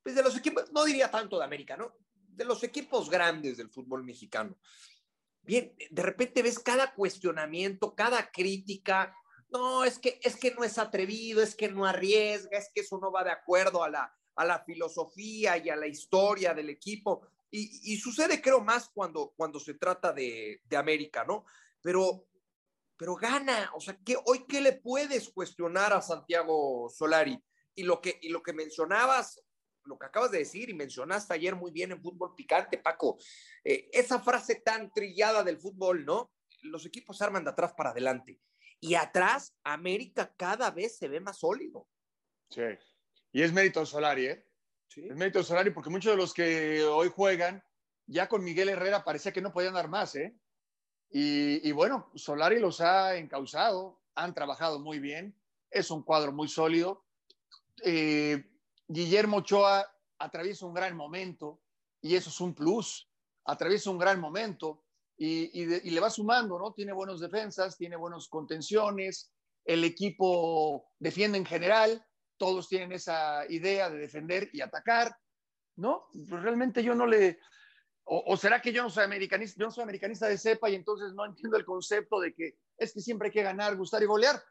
Pues 0.03 0.13
de 0.13 0.21
los 0.21 0.37
equipos, 0.37 0.71
no 0.71 0.83
diría 0.85 1.09
tanto 1.09 1.39
de 1.39 1.43
América, 1.43 1.75
¿no? 1.75 1.95
De 2.13 2.45
los 2.45 2.63
equipos 2.63 3.09
grandes 3.09 3.57
del 3.57 3.71
fútbol 3.71 4.03
mexicano. 4.03 4.59
Bien, 5.41 5.73
de 5.89 6.03
repente 6.03 6.43
ves 6.43 6.59
cada 6.59 6.93
cuestionamiento, 6.93 7.95
cada 7.95 8.29
crítica. 8.29 9.11
No, 9.49 9.83
es 9.83 9.97
que, 9.97 10.19
es 10.21 10.35
que 10.35 10.53
no 10.53 10.63
es 10.63 10.77
atrevido, 10.77 11.41
es 11.41 11.55
que 11.55 11.67
no 11.67 11.87
arriesga, 11.87 12.59
es 12.59 12.69
que 12.71 12.81
eso 12.81 12.99
no 12.99 13.11
va 13.11 13.23
de 13.23 13.31
acuerdo 13.31 13.83
a 13.83 13.89
la, 13.89 14.15
a 14.41 14.45
la 14.45 14.63
filosofía 14.63 15.57
y 15.57 15.69
a 15.69 15.75
la 15.75 15.87
historia 15.87 16.53
del 16.53 16.69
equipo. 16.69 17.27
Y, 17.53 17.97
sucede, 17.97 18.41
creo, 18.41 18.61
más 18.61 18.89
cuando, 18.89 19.33
cuando 19.35 19.59
se 19.59 19.73
trata 19.73 20.13
de, 20.13 20.61
América, 20.75 21.25
¿no? 21.25 21.45
Pero, 21.81 22.25
pero 22.95 23.15
gana, 23.15 23.71
o 23.75 23.81
sea, 23.81 23.97
¿qué, 24.05 24.15
hoy 24.25 24.45
qué 24.47 24.61
le 24.61 24.73
puedes 24.73 25.29
cuestionar 25.29 25.91
a 25.91 26.01
Santiago 26.01 26.89
Solari? 26.89 27.37
Y 27.75 27.83
lo 27.83 27.99
que, 27.99 28.19
y 28.21 28.29
lo 28.29 28.41
que 28.41 28.53
mencionabas, 28.53 29.43
lo 29.83 29.99
que 29.99 30.05
acabas 30.05 30.31
de 30.31 30.39
decir 30.39 30.69
y 30.69 30.73
mencionaste 30.73 31.33
ayer 31.33 31.55
muy 31.55 31.71
bien 31.71 31.91
en 31.91 32.01
Fútbol 32.01 32.35
Picante, 32.35 32.77
Paco, 32.77 33.17
eh, 33.63 33.89
esa 33.91 34.19
frase 34.19 34.61
tan 34.61 34.91
trillada 34.93 35.43
del 35.43 35.59
fútbol, 35.59 36.05
¿no? 36.05 36.31
Los 36.61 36.85
equipos 36.85 37.21
arman 37.21 37.43
de 37.43 37.49
atrás 37.49 37.73
para 37.73 37.89
adelante. 37.89 38.39
Y 38.79 38.95
atrás, 38.95 39.55
América 39.63 40.33
cada 40.37 40.71
vez 40.71 40.97
se 40.97 41.09
ve 41.09 41.19
más 41.19 41.39
sólido. 41.39 41.87
Sí. 42.49 42.61
Y 43.31 43.41
es 43.41 43.53
mérito 43.53 43.85
Solari, 43.85 44.25
¿eh? 44.27 44.45
Es 44.95 45.15
mérito 45.15 45.43
Solari 45.43 45.71
porque 45.71 45.89
muchos 45.89 46.11
de 46.11 46.17
los 46.17 46.33
que 46.33 46.83
hoy 46.83 47.09
juegan, 47.09 47.63
ya 48.07 48.27
con 48.27 48.43
Miguel 48.43 48.69
Herrera 48.69 49.05
parecía 49.05 49.31
que 49.31 49.41
no 49.41 49.53
podían 49.53 49.73
dar 49.73 49.87
más, 49.87 50.15
¿eh? 50.15 50.37
Y, 51.13 51.71
bueno, 51.73 52.09
Solari 52.15 52.59
los 52.59 52.79
ha 52.79 53.17
encausado, 53.17 54.01
han 54.15 54.33
trabajado 54.33 54.79
muy 54.79 54.99
bien, 54.99 55.35
es 55.69 55.91
un 55.91 56.03
cuadro 56.03 56.31
muy 56.31 56.47
sólido. 56.47 57.05
Eh, 57.83 58.45
Guillermo 58.87 59.37
Ochoa 59.37 59.85
atraviesa 60.17 60.65
un 60.65 60.73
gran 60.73 60.95
momento 60.95 61.61
y 62.01 62.15
eso 62.15 62.29
es 62.29 62.39
un 62.39 62.55
plus, 62.55 63.09
atraviesa 63.43 63.89
un 63.89 63.97
gran 63.97 64.21
momento 64.21 64.85
y, 65.17 65.49
y 65.53 65.89
le 65.89 65.99
va 65.99 66.09
sumando, 66.09 66.57
¿no? 66.57 66.73
Tiene 66.73 66.93
buenas 66.93 67.19
defensas, 67.19 67.77
tiene 67.77 67.97
buenas 67.97 68.29
contenciones, 68.29 69.33
el 69.65 69.83
equipo 69.83 70.93
defiende 70.97 71.37
en 71.37 71.45
general 71.45 72.05
todos 72.41 72.67
tienen 72.67 72.91
esa 72.91 73.45
idea 73.49 73.87
de 73.87 73.99
defender 73.99 74.49
y 74.51 74.61
atacar, 74.61 75.15
¿no? 75.75 76.07
Pues 76.11 76.41
realmente 76.41 76.83
yo 76.83 76.95
no 76.95 77.05
le... 77.05 77.37
O, 78.03 78.35
será 78.35 78.59
que 78.59 78.73
yo 78.73 78.81
no 78.81 78.89
soy 78.89 79.03
americanista, 79.03 79.59
yo 79.59 79.67
no 79.67 79.71
soy 79.71 79.83
americanista 79.83 80.27
de 80.27 80.39
cepa 80.39 80.67
y 80.67 80.73
entonces 80.73 81.13
no 81.13 81.23
entiendo 81.23 81.55
el 81.55 81.63
concepto 81.63 82.19
de 82.19 82.33
que 82.33 82.55
es 82.79 82.93
que 82.93 82.99
siempre 82.99 83.27
hay 83.27 83.31
que 83.31 83.43
ganar, 83.43 83.77
gustar 83.77 84.01
y 84.01 84.07
golear. 84.07 84.41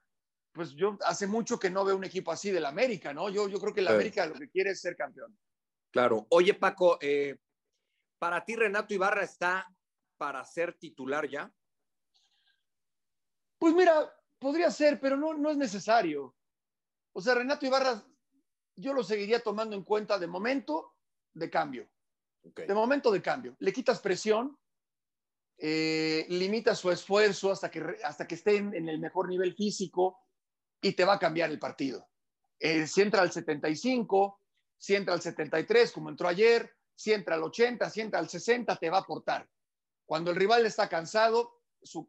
Pues 0.53 0.71
yo 0.77 0.97
hace 1.05 1.27
mucho 1.27 1.59
que 1.59 1.69
no 1.69 1.85
veo 1.85 1.97
un 1.97 2.05
equipo 2.05 2.31
así 2.31 2.53
del 2.53 2.65
América, 2.65 3.13
¿no? 3.13 3.29
Yo, 3.29 3.49
yo 3.49 3.59
creo 3.59 3.75
que 3.75 3.81
el 3.81 3.89
América 3.89 4.25
lo 4.25 4.35
que 4.35 4.49
quiere 4.49 4.71
es 4.71 4.81
ser 4.81 4.95
campeón. 4.95 5.37
Claro. 5.91 6.29
Oye, 6.31 6.55
Paco, 6.55 6.97
eh, 7.01 7.39
¿para 8.21 8.45
ti 8.45 8.55
Renato 8.55 8.95
Ibarra 8.95 9.25
está 9.25 9.67
para 10.17 10.45
ser 10.45 10.75
titular 10.75 11.29
ya? 11.29 11.53
Pues 13.59 13.75
mira, 13.75 14.15
podría 14.39 14.71
ser, 14.71 15.01
pero 15.01 15.17
no, 15.17 15.35
no 15.35 15.51
es 15.51 15.57
necesario. 15.57 16.37
O 17.21 17.23
sea, 17.23 17.35
Renato 17.35 17.67
Ibarra, 17.67 18.03
yo 18.77 18.95
lo 18.95 19.05
seguiría 19.05 19.41
tomando 19.41 19.77
en 19.77 19.85
cuenta 19.85 20.19
de 20.19 20.27
momento 20.27 20.95
de 21.35 21.51
cambio. 21.51 21.87
De 22.43 22.73
momento 22.73 23.11
de 23.11 23.21
cambio. 23.21 23.55
Le 23.59 23.75
quitas 23.75 24.01
presión, 24.01 24.59
eh, 25.59 26.25
limita 26.31 26.75
su 26.75 26.91
esfuerzo 26.91 27.53
hasta 27.53 27.71
que, 27.71 27.99
hasta 28.03 28.27
que 28.27 28.37
esté 28.37 28.57
en, 28.57 28.89
el 28.89 28.99
mejor 28.99 29.29
nivel 29.29 29.55
físico 29.55 30.19
y 30.81 30.95
te 30.95 31.05
va 31.05 31.17
a 31.17 31.19
cambiar 31.19 31.51
el 31.51 31.59
partido. 31.59 32.09
Eh, 32.59 32.87
si 32.87 33.03
entra 33.03 33.21
al 33.21 33.31
75, 33.31 34.41
si 34.79 34.95
entra 34.95 35.13
al 35.13 35.21
73, 35.21 35.93
como 35.93 36.09
entró 36.09 36.27
ayer, 36.27 36.75
si 36.95 37.13
entra 37.13 37.35
al 37.35 37.43
80, 37.43 37.91
si 37.91 38.01
entra 38.01 38.19
al 38.19 38.31
60, 38.31 38.77
te 38.77 38.89
va 38.89 38.97
a 38.97 39.01
aportar. 39.03 39.47
Cuando 40.07 40.31
el 40.31 40.39
rival 40.39 40.65
está 40.65 40.89
cansado, 40.89 41.61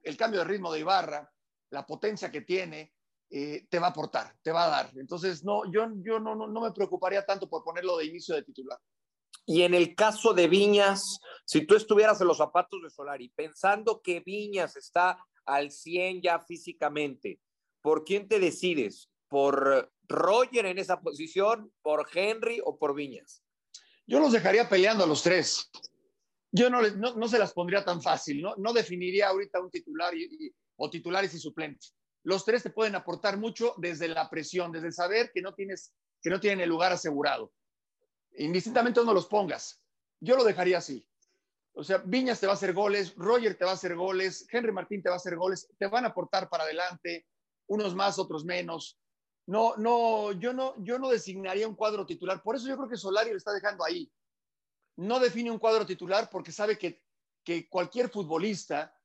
el 0.04 0.16
cambio 0.16 0.40
de 0.40 0.46
ritmo 0.46 0.72
de 0.72 0.80
Ibarra, 0.80 1.30
la 1.70 1.86
potencia 1.86 2.32
que 2.32 2.40
tiene, 2.40 2.94
eh, 3.34 3.66
te 3.70 3.80
va 3.80 3.88
a 3.88 3.90
aportar, 3.92 4.36
te 4.44 4.52
va 4.52 4.66
a 4.66 4.70
dar. 4.70 4.92
Entonces, 4.98 5.46
no, 5.46 5.64
yo, 5.72 5.88
yo 6.04 6.20
no, 6.20 6.36
no, 6.36 6.62
me 6.62 6.72
preocuparía 6.74 7.26
tanto 7.26 7.50
por 7.50 7.64
ponerlo 7.64 7.96
de 7.96 8.06
inicio 8.06 8.36
de 8.36 8.44
titular. 8.44 8.78
Y 9.46 9.62
en 9.62 9.74
el 9.74 9.96
caso 9.96 10.34
de 10.34 10.50
Viñas, 10.50 11.22
si 11.46 11.66
tú 11.66 11.76
estuvieras 11.76 12.20
en 12.20 12.28
los 12.28 12.38
zapatos 12.38 12.82
de 12.84 12.90
Solari, 12.90 13.30
pensando 13.30 14.02
que 14.02 14.20
Viñas 14.20 14.76
está 14.76 15.18
al 15.46 15.72
100 15.72 16.22
ya 16.22 16.40
físicamente, 16.42 17.40
¿por 17.82 18.04
quién 18.04 18.28
te 18.28 18.38
decides? 18.38 19.10
¿Por 19.30 19.94
Roger 20.10 20.66
en 20.66 20.78
esa 20.78 21.00
posición, 21.00 21.72
por 21.82 22.06
Henry 22.14 22.60
o 22.66 22.78
por 22.78 22.94
Viñas? 22.94 23.42
Yo 24.06 24.20
los 24.20 24.34
dejaría 24.34 24.68
peleando 24.68 25.06
a 25.06 25.08
los 25.08 25.24
tres. 25.24 25.72
yo 26.52 26.70
no, 26.70 26.82
no, 26.82 27.16
no, 27.16 27.28
se 27.30 27.40
las 27.40 27.54
pondría 27.54 27.86
tan 27.86 28.02
fácil, 28.02 28.42
¿no? 28.42 28.56
No 28.58 28.74
definiría 28.74 29.30
ahorita 29.30 29.62
un 29.62 29.72
titular 29.72 30.14
y, 30.14 30.54
o 30.76 30.90
titulares 30.90 31.34
y 31.34 31.40
suplentes. 31.40 31.96
Los 32.24 32.46
tres 32.46 32.64
te 32.64 32.70
pueden 32.70 32.96
aportar 32.96 33.38
mucho 33.38 33.74
desde 33.78 34.08
la 34.08 34.30
presión, 34.30 34.72
desde 34.72 34.92
saber 34.92 35.32
que 35.34 35.42
no 35.42 35.54
tienes, 35.54 35.94
que 36.22 36.30
no 36.30 36.40
tienen 36.40 36.62
el 36.62 36.70
lugar 36.70 36.92
asegurado. 36.92 37.52
Indistintamente 38.38 39.04
no 39.04 39.14
los 39.14 39.28
pongas. 39.28 39.84
Yo 40.20 40.36
lo 40.36 40.44
dejaría 40.44 40.78
así. 40.78 41.08
O 41.74 41.84
sea, 41.84 42.00
Viñas 42.00 42.40
te 42.40 42.48
va 42.48 42.54
a 42.54 42.56
hacer 42.56 42.74
goles, 42.74 43.16
Roger 43.16 43.58
te 43.58 43.66
va 43.66 43.72
a 43.72 43.76
hacer 43.76 43.96
goles, 43.96 44.46
Henry 44.52 44.72
Martín 44.72 45.02
te 45.02 45.10
va 45.10 45.16
a 45.16 45.18
hacer 45.18 45.36
goles, 45.36 45.68
te 45.78 45.88
van 45.88 46.06
a 46.06 46.10
aportar 46.10 46.50
para 46.50 46.66
adelante, 46.66 47.28
unos 47.68 47.96
más, 47.96 48.20
otros 48.20 48.44
menos. 48.44 49.00
No, 49.48 49.76
no, 49.78 50.34
yo 50.34 50.54
no, 50.54 50.76
yo 50.84 51.00
no 51.00 51.10
designaría 51.10 51.68
un 51.68 51.76
cuadro 51.76 52.06
titular. 52.06 52.44
Por 52.44 52.56
eso 52.56 52.68
yo 52.68 52.78
creo 52.78 52.90
que 52.90 52.98
Solari 52.98 53.32
lo 53.32 53.38
está 53.38 53.54
dejando 53.54 53.84
ahí. 53.84 54.12
No 54.98 55.20
define 55.20 55.50
un 55.50 55.60
cuadro 55.60 55.86
titular 55.86 56.30
porque 56.30 56.52
sabe 56.52 56.78
que, 56.78 57.02
que 57.44 57.68
cualquier 57.68 58.10
futbolista 58.10 58.96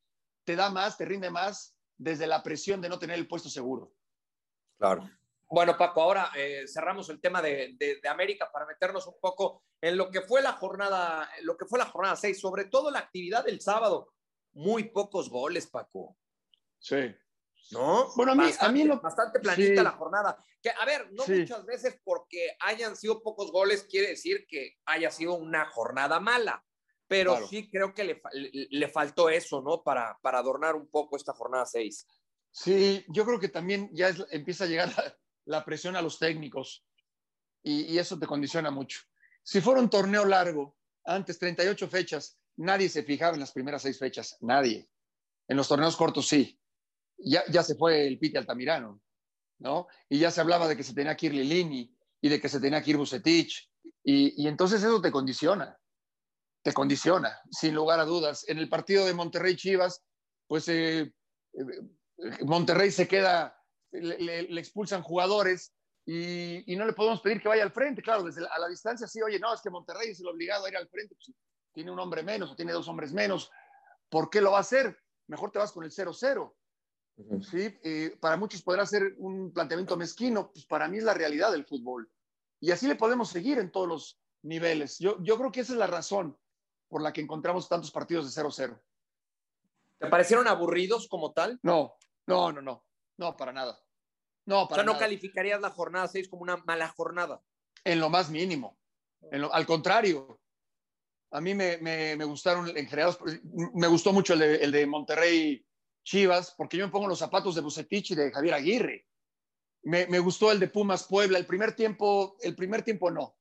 te 0.44 0.56
da 0.56 0.68
más, 0.68 0.98
te 0.98 1.04
rinde 1.04 1.30
más 1.30 1.75
desde 1.96 2.26
la 2.26 2.42
presión 2.42 2.80
de 2.80 2.88
no 2.88 2.98
tener 2.98 3.18
el 3.18 3.28
puesto 3.28 3.48
seguro. 3.48 3.92
Claro. 4.78 5.08
Bueno, 5.48 5.76
Paco, 5.78 6.02
ahora 6.02 6.32
eh, 6.36 6.64
cerramos 6.66 7.08
el 7.08 7.20
tema 7.20 7.40
de, 7.40 7.76
de, 7.78 8.08
América 8.08 8.50
para 8.52 8.66
meternos 8.66 9.06
un 9.06 9.14
poco 9.20 9.62
en 9.80 9.96
lo 9.96 10.10
que 10.10 10.20
fue 10.22 10.42
la 10.42 10.52
jornada, 10.52 11.30
lo 11.42 11.56
que 11.56 11.66
fue 11.66 11.78
la 11.78 11.86
jornada 11.86 12.16
6, 12.16 12.40
sobre 12.40 12.64
todo 12.64 12.90
la 12.90 12.98
actividad 12.98 13.44
del 13.44 13.60
sábado. 13.60 14.12
Muy 14.54 14.84
pocos 14.84 15.30
goles, 15.30 15.66
Paco. 15.66 16.16
Sí. 16.78 17.14
¿No? 17.70 18.12
Bueno, 18.16 18.32
a 18.32 18.34
mí, 18.34 18.44
bastante, 18.44 18.66
a 18.66 18.72
mí 18.72 18.84
lo... 18.84 19.00
bastante 19.00 19.40
planita 19.40 19.82
la 19.82 19.92
jornada. 19.92 20.44
Que, 20.60 20.70
a 20.70 20.84
ver, 20.84 21.12
no 21.12 21.22
sí. 21.22 21.40
muchas 21.40 21.64
veces 21.64 22.00
porque 22.02 22.56
hayan 22.60 22.96
sido 22.96 23.22
pocos 23.22 23.52
goles 23.52 23.84
quiere 23.84 24.08
decir 24.08 24.46
que 24.48 24.78
haya 24.84 25.10
sido 25.10 25.34
una 25.34 25.66
jornada 25.66 26.18
mala, 26.18 26.64
pero 27.08 27.32
claro. 27.32 27.48
sí 27.48 27.68
creo 27.70 27.94
que 27.94 28.04
le, 28.04 28.22
le, 28.70 28.88
faltó 28.88 29.28
eso, 29.28 29.62
¿no? 29.62 29.82
Para, 29.82 30.18
para 30.22 30.38
adornar 30.38 30.74
un 30.74 30.88
poco 30.88 31.16
esta 31.16 31.32
jornada 31.32 31.64
6. 31.64 32.06
Sí, 32.50 33.04
yo 33.08 33.24
creo 33.24 33.38
que 33.38 33.48
también 33.48 33.90
ya 33.92 34.08
es, 34.08 34.24
empieza 34.30 34.64
a 34.64 34.66
llegar 34.66 34.88
la, 34.96 35.16
la, 35.44 35.64
presión 35.64 35.94
a 35.94 36.02
los 36.02 36.18
técnicos 36.18 36.84
y, 37.62 37.92
y 37.92 37.98
eso 37.98 38.18
te 38.18 38.26
condiciona 38.26 38.70
mucho. 38.70 39.00
Si 39.42 39.60
fuera 39.60 39.80
un 39.80 39.90
torneo 39.90 40.24
largo, 40.24 40.76
antes 41.04 41.38
38 41.38 41.88
fechas, 41.88 42.38
nadie 42.56 42.88
se 42.88 43.02
fijaba 43.02 43.34
en 43.34 43.40
las 43.40 43.52
primeras 43.52 43.82
seis 43.82 43.98
fechas, 43.98 44.36
nadie. 44.40 44.88
En 45.48 45.56
los 45.56 45.68
torneos 45.68 45.96
cortos 45.96 46.26
sí. 46.26 46.58
Ya, 47.18 47.44
ya 47.48 47.62
se 47.62 47.76
fue 47.76 48.06
el 48.06 48.18
Piti 48.18 48.36
Altamirano, 48.36 49.00
¿no? 49.58 49.86
Y 50.08 50.18
ya 50.18 50.30
se 50.30 50.40
hablaba 50.40 50.68
de 50.68 50.76
que 50.76 50.82
se 50.82 50.94
tenía 50.94 51.16
que 51.16 51.26
ir 51.26 51.34
Lilini 51.34 51.94
y 52.20 52.28
de 52.28 52.40
que 52.40 52.48
se 52.48 52.60
tenía 52.60 52.82
que 52.82 52.90
ir 52.90 52.96
Bucetich. 52.96 53.70
Y, 54.02 54.42
y 54.42 54.48
entonces 54.48 54.82
eso 54.82 55.00
te 55.00 55.12
condiciona, 55.12 55.78
te 56.66 56.72
condiciona, 56.72 57.38
sin 57.48 57.76
lugar 57.76 58.00
a 58.00 58.04
dudas. 58.04 58.44
En 58.48 58.58
el 58.58 58.68
partido 58.68 59.06
de 59.06 59.14
Monterrey 59.14 59.54
Chivas, 59.54 60.04
pues 60.48 60.66
eh, 60.66 61.14
Monterrey 62.44 62.90
se 62.90 63.06
queda, 63.06 63.56
le, 63.92 64.18
le, 64.18 64.42
le 64.42 64.60
expulsan 64.60 65.00
jugadores 65.00 65.72
y, 66.04 66.72
y, 66.72 66.74
no 66.74 66.84
le 66.84 66.92
podemos 66.92 67.20
pedir 67.20 67.40
que 67.40 67.46
vaya 67.46 67.62
al 67.62 67.70
frente. 67.70 68.02
Claro, 68.02 68.24
desde 68.24 68.40
la, 68.40 68.48
a 68.48 68.58
la 68.58 68.66
distancia 68.66 69.06
sí, 69.06 69.22
oye, 69.22 69.38
no, 69.38 69.54
es 69.54 69.60
que 69.60 69.70
Monterrey 69.70 70.10
es 70.10 70.18
el 70.18 70.26
obligado 70.26 70.64
a 70.64 70.68
ir 70.68 70.76
al 70.76 70.88
frente, 70.88 71.14
pues, 71.14 71.36
tiene 71.72 71.92
un 71.92 72.00
hombre 72.00 72.24
menos 72.24 72.50
o 72.50 72.56
tiene 72.56 72.72
dos 72.72 72.88
hombres 72.88 73.12
menos. 73.12 73.48
¿Por 74.08 74.28
qué 74.28 74.40
lo 74.40 74.50
va 74.50 74.58
a 74.58 74.62
hacer? 74.62 74.98
Mejor 75.28 75.52
te 75.52 75.60
vas 75.60 75.70
con 75.70 75.84
el 75.84 75.92
0-0. 75.92 76.52
Uh 77.18 77.22
-huh. 77.22 77.44
¿sí? 77.44 77.78
Eh, 77.84 78.16
para 78.18 78.36
muchos 78.36 78.60
podrá 78.62 78.84
ser 78.86 79.14
un 79.18 79.52
planteamiento 79.52 79.96
mezquino, 79.96 80.50
pues 80.50 80.66
para 80.66 80.88
mí 80.88 80.98
es 80.98 81.04
la 81.04 81.14
realidad 81.14 81.52
del 81.52 81.64
fútbol. 81.64 82.10
Y 82.58 82.72
así 82.72 82.88
le 82.88 82.96
podemos 82.96 83.28
seguir 83.28 83.60
en 83.60 83.70
todos 83.70 83.86
los 83.86 84.20
niveles. 84.42 84.98
Yo, 84.98 85.22
yo 85.22 85.38
creo 85.38 85.52
que 85.52 85.60
esa 85.60 85.72
es 85.72 85.78
la 85.78 85.86
razón 85.86 86.36
por 86.88 87.02
la 87.02 87.12
que 87.12 87.20
encontramos 87.20 87.68
tantos 87.68 87.90
partidos 87.90 88.32
de 88.34 88.42
0-0. 88.42 88.80
¿Te 89.98 90.08
parecieron 90.08 90.46
aburridos 90.46 91.08
como 91.08 91.32
tal? 91.32 91.58
No, 91.62 91.96
no, 92.26 92.52
no, 92.52 92.60
no, 92.60 92.84
no, 93.16 93.36
para 93.36 93.52
nada. 93.52 93.80
No, 94.44 94.68
para 94.68 94.72
o 94.72 94.74
sea, 94.76 94.84
no 94.84 94.92
nada. 94.92 95.04
calificarías 95.04 95.60
la 95.60 95.70
jornada 95.70 96.06
6 96.06 96.28
como 96.28 96.42
una 96.42 96.58
mala 96.58 96.88
jornada. 96.88 97.42
En 97.84 98.00
lo 98.00 98.08
más 98.10 98.30
mínimo. 98.30 98.78
En 99.30 99.40
lo, 99.40 99.52
al 99.52 99.66
contrario, 99.66 100.40
a 101.30 101.40
mí 101.40 101.54
me, 101.54 101.78
me, 101.78 102.14
me, 102.16 102.24
gustaron 102.24 102.68
en 102.76 102.86
general, 102.86 103.16
me 103.74 103.86
gustó 103.88 104.12
mucho 104.12 104.34
el 104.34 104.38
de, 104.38 104.56
el 104.56 104.70
de, 104.70 104.86
Monterrey 104.86 105.66
Chivas, 106.04 106.54
porque 106.56 106.76
yo 106.76 106.86
me 106.86 106.92
pongo 106.92 107.08
los 107.08 107.18
zapatos 107.18 107.54
de 107.54 107.62
Bucetich 107.62 108.12
y 108.12 108.14
de 108.14 108.30
Javier 108.30 108.54
Aguirre. 108.54 109.06
Me, 109.82 110.06
me, 110.06 110.18
gustó 110.18 110.52
el 110.52 110.60
de 110.60 110.68
Pumas 110.68 111.04
Puebla. 111.04 111.38
El 111.38 111.46
primer 111.46 111.74
tiempo, 111.74 112.36
el 112.40 112.54
primer 112.54 112.82
tiempo 112.82 113.10
no. 113.10 113.36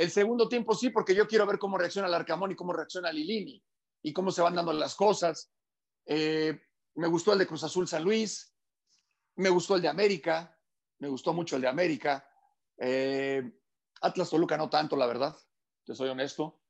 El 0.00 0.10
segundo 0.10 0.48
tiempo 0.48 0.74
sí, 0.74 0.88
porque 0.88 1.14
yo 1.14 1.28
quiero 1.28 1.44
ver 1.44 1.58
cómo 1.58 1.76
reacciona 1.76 2.08
el 2.08 2.14
Arcamón 2.14 2.50
y 2.52 2.56
cómo 2.56 2.72
reacciona 2.72 3.12
Lilini 3.12 3.62
y 4.02 4.14
cómo 4.14 4.30
se 4.30 4.40
van 4.40 4.54
dando 4.54 4.72
las 4.72 4.94
cosas. 4.94 5.52
Eh, 6.06 6.58
me 6.94 7.06
gustó 7.06 7.34
el 7.34 7.38
de 7.38 7.46
Cruz 7.46 7.64
Azul 7.64 7.86
San 7.86 8.02
Luis. 8.02 8.50
Me 9.36 9.50
gustó 9.50 9.76
el 9.76 9.82
de 9.82 9.88
América. 9.88 10.58
Me 11.00 11.08
gustó 11.08 11.34
mucho 11.34 11.56
el 11.56 11.60
de 11.60 11.68
América. 11.68 12.26
Eh, 12.78 13.42
Atlas 14.00 14.30
Toluca 14.30 14.56
no 14.56 14.70
tanto, 14.70 14.96
la 14.96 15.06
verdad. 15.06 15.36
Te 15.84 15.94
soy 15.94 16.08
honesto. 16.08 16.62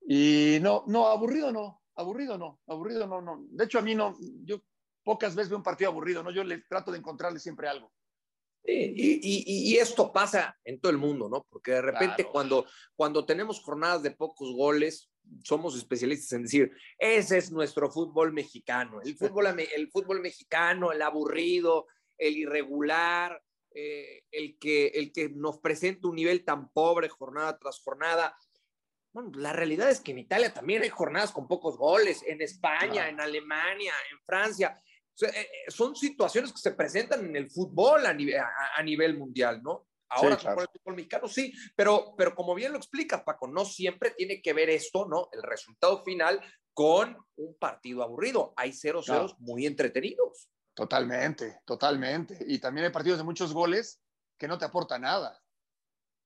Y 0.00 0.56
no, 0.62 0.84
no, 0.86 1.08
aburrido 1.08 1.52
no, 1.52 1.82
aburrido 1.96 2.38
no, 2.38 2.62
aburrido 2.66 3.06
no, 3.06 3.20
no. 3.20 3.44
De 3.50 3.66
hecho, 3.66 3.78
a 3.78 3.82
mí 3.82 3.94
no, 3.94 4.16
yo 4.44 4.62
pocas 5.04 5.34
veces 5.34 5.50
veo 5.50 5.58
un 5.58 5.64
partido 5.64 5.90
aburrido, 5.90 6.22
¿no? 6.22 6.30
Yo 6.30 6.44
le 6.44 6.62
trato 6.62 6.90
de 6.90 6.96
encontrarle 6.96 7.40
siempre 7.40 7.68
algo. 7.68 7.92
Y, 8.62 8.72
y, 8.72 9.72
y, 9.72 9.76
esto 9.78 10.12
pasa 10.12 10.56
en 10.64 10.80
todo 10.80 10.92
el 10.92 10.98
mundo, 10.98 11.28
¿no? 11.28 11.46
Porque 11.48 11.72
de 11.72 11.82
repente 11.82 12.16
claro. 12.16 12.32
cuando, 12.32 12.66
cuando 12.94 13.24
tenemos 13.24 13.60
jornadas 13.60 14.02
de 14.02 14.10
pocos 14.10 14.52
goles, 14.54 15.10
somos 15.42 15.76
especialistas 15.76 16.32
en 16.32 16.42
decir, 16.42 16.72
ese 16.98 17.38
es 17.38 17.50
nuestro 17.50 17.90
fútbol 17.90 18.32
mexicano, 18.32 19.00
el 19.02 19.16
fútbol, 19.16 19.46
el 19.46 19.90
fútbol 19.90 20.20
mexicano, 20.20 20.92
el 20.92 21.02
aburrido, 21.02 21.86
el 22.18 22.36
irregular, 22.36 23.42
eh, 23.72 24.24
el, 24.30 24.58
que, 24.58 24.88
el 24.88 25.12
que 25.12 25.28
nos 25.30 25.58
presenta 25.58 26.08
un 26.08 26.16
nivel 26.16 26.44
tan 26.44 26.70
pobre 26.70 27.08
jornada 27.08 27.58
tras 27.58 27.80
jornada. 27.80 28.36
Bueno, 29.12 29.30
la 29.34 29.52
realidad 29.52 29.90
es 29.90 30.00
que 30.00 30.12
en 30.12 30.18
Italia 30.18 30.52
también 30.52 30.82
hay 30.82 30.88
jornadas 30.88 31.32
con 31.32 31.48
pocos 31.48 31.76
goles, 31.76 32.22
en 32.26 32.42
España, 32.42 32.92
claro. 32.92 33.10
en 33.10 33.20
Alemania, 33.20 33.94
en 34.12 34.18
Francia. 34.24 34.80
Sea, 35.14 35.28
eh, 35.30 35.48
son 35.68 35.94
situaciones 35.94 36.52
que 36.52 36.58
se 36.58 36.72
presentan 36.72 37.24
en 37.24 37.36
el 37.36 37.50
fútbol 37.50 38.06
a 38.06 38.12
nivel, 38.12 38.38
a, 38.38 38.48
a 38.76 38.82
nivel 38.82 39.18
mundial, 39.18 39.62
¿no? 39.62 39.86
Ahora 40.10 40.36
sí, 40.36 40.42
claro. 40.42 40.62
el 40.62 40.68
fútbol 40.68 40.96
mexicano 40.96 41.28
sí, 41.28 41.52
pero, 41.76 42.14
pero 42.16 42.34
como 42.34 42.54
bien 42.54 42.72
lo 42.72 42.78
explicas, 42.78 43.22
Paco, 43.22 43.46
no 43.46 43.64
siempre 43.64 44.10
tiene 44.10 44.42
que 44.42 44.52
ver 44.52 44.68
esto, 44.70 45.06
¿no? 45.06 45.28
El 45.32 45.42
resultado 45.42 46.02
final 46.02 46.40
con 46.72 47.16
un 47.36 47.56
partido 47.58 48.02
aburrido. 48.02 48.52
Hay 48.56 48.72
ceros 48.72 49.06
ceros 49.06 49.38
muy 49.38 49.66
entretenidos. 49.66 50.50
Totalmente, 50.74 51.60
totalmente. 51.64 52.38
Y 52.46 52.58
también 52.58 52.86
hay 52.86 52.92
partidos 52.92 53.18
de 53.18 53.24
muchos 53.24 53.52
goles 53.52 54.00
que 54.36 54.48
no 54.48 54.58
te 54.58 54.64
aportan 54.64 55.02
nada. 55.02 55.40